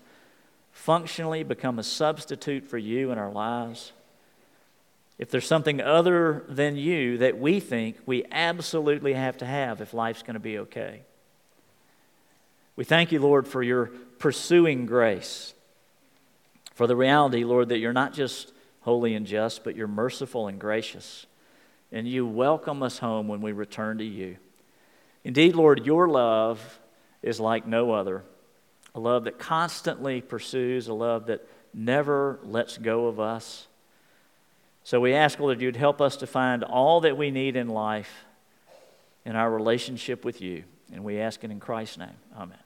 functionally 0.73 1.43
become 1.43 1.79
a 1.79 1.84
substitute 1.84 2.65
for 2.65 2.77
you 2.77 3.12
in 3.12 3.17
our 3.17 3.32
lives. 3.32 3.93
If 5.17 5.32
there's 5.32 5.47
something 5.47 5.79
other 5.79 6.43
than 6.49 6.75
you 6.75 7.19
that 7.19 7.39
we 7.39 7.62
think 7.62 7.95
we 8.05 8.25
absolutely 8.29 9.13
have 9.13 9.38
to 9.38 9.45
have 9.45 9.79
if 9.79 9.93
life's 9.93 10.21
going 10.21 10.34
to 10.34 10.41
be 10.41 10.58
okay. 10.58 11.03
We 12.80 12.86
thank 12.86 13.12
you, 13.12 13.20
Lord, 13.20 13.46
for 13.46 13.62
your 13.62 13.88
pursuing 14.20 14.86
grace, 14.86 15.54
for 16.76 16.88
the 16.88 16.96
reality, 16.96 17.44
Lord, 17.44 17.68
that 17.70 17.80
you're 17.80 17.92
not 17.92 18.13
just 18.13 18.54
holy 18.80 19.15
and 19.15 19.26
just, 19.26 19.65
but 19.65 19.76
you're 19.76 19.86
merciful 19.86 20.48
and 20.48 20.58
gracious. 20.58 21.26
And 21.92 22.08
you 22.08 22.26
welcome 22.26 22.82
us 22.82 23.00
home 23.00 23.28
when 23.28 23.42
we 23.42 23.52
return 23.52 23.98
to 23.98 24.06
you. 24.06 24.38
Indeed, 25.26 25.58
Lord, 25.58 25.86
your 25.86 26.08
love 26.08 26.80
is 27.22 27.38
like 27.38 27.68
no 27.68 27.91
other 27.91 28.24
a 28.95 28.99
love 29.01 29.26
that 29.26 29.38
constantly 29.38 30.22
pursues, 30.22 30.88
a 30.88 30.93
love 30.93 31.26
that 31.26 31.45
never 31.74 32.39
lets 32.43 32.78
go 32.78 33.08
of 33.08 33.20
us. 33.20 33.68
So 34.86 35.01
we 35.01 35.14
ask, 35.14 35.38
Lord, 35.38 35.60
you'd 35.60 35.76
help 35.76 35.99
us 35.99 36.16
to 36.16 36.28
find 36.28 36.64
all 36.64 37.01
that 37.01 37.18
we 37.18 37.30
need 37.30 37.58
in 37.58 37.68
life 37.68 38.24
in 39.26 39.36
our 39.36 39.51
relationship 39.51 40.24
with 40.24 40.39
you. 40.39 40.64
And 40.93 41.03
we 41.03 41.20
ask 41.20 41.43
it 41.43 41.51
in 41.51 41.60
Christ's 41.60 41.97
name. 41.97 42.16
Amen. 42.38 42.58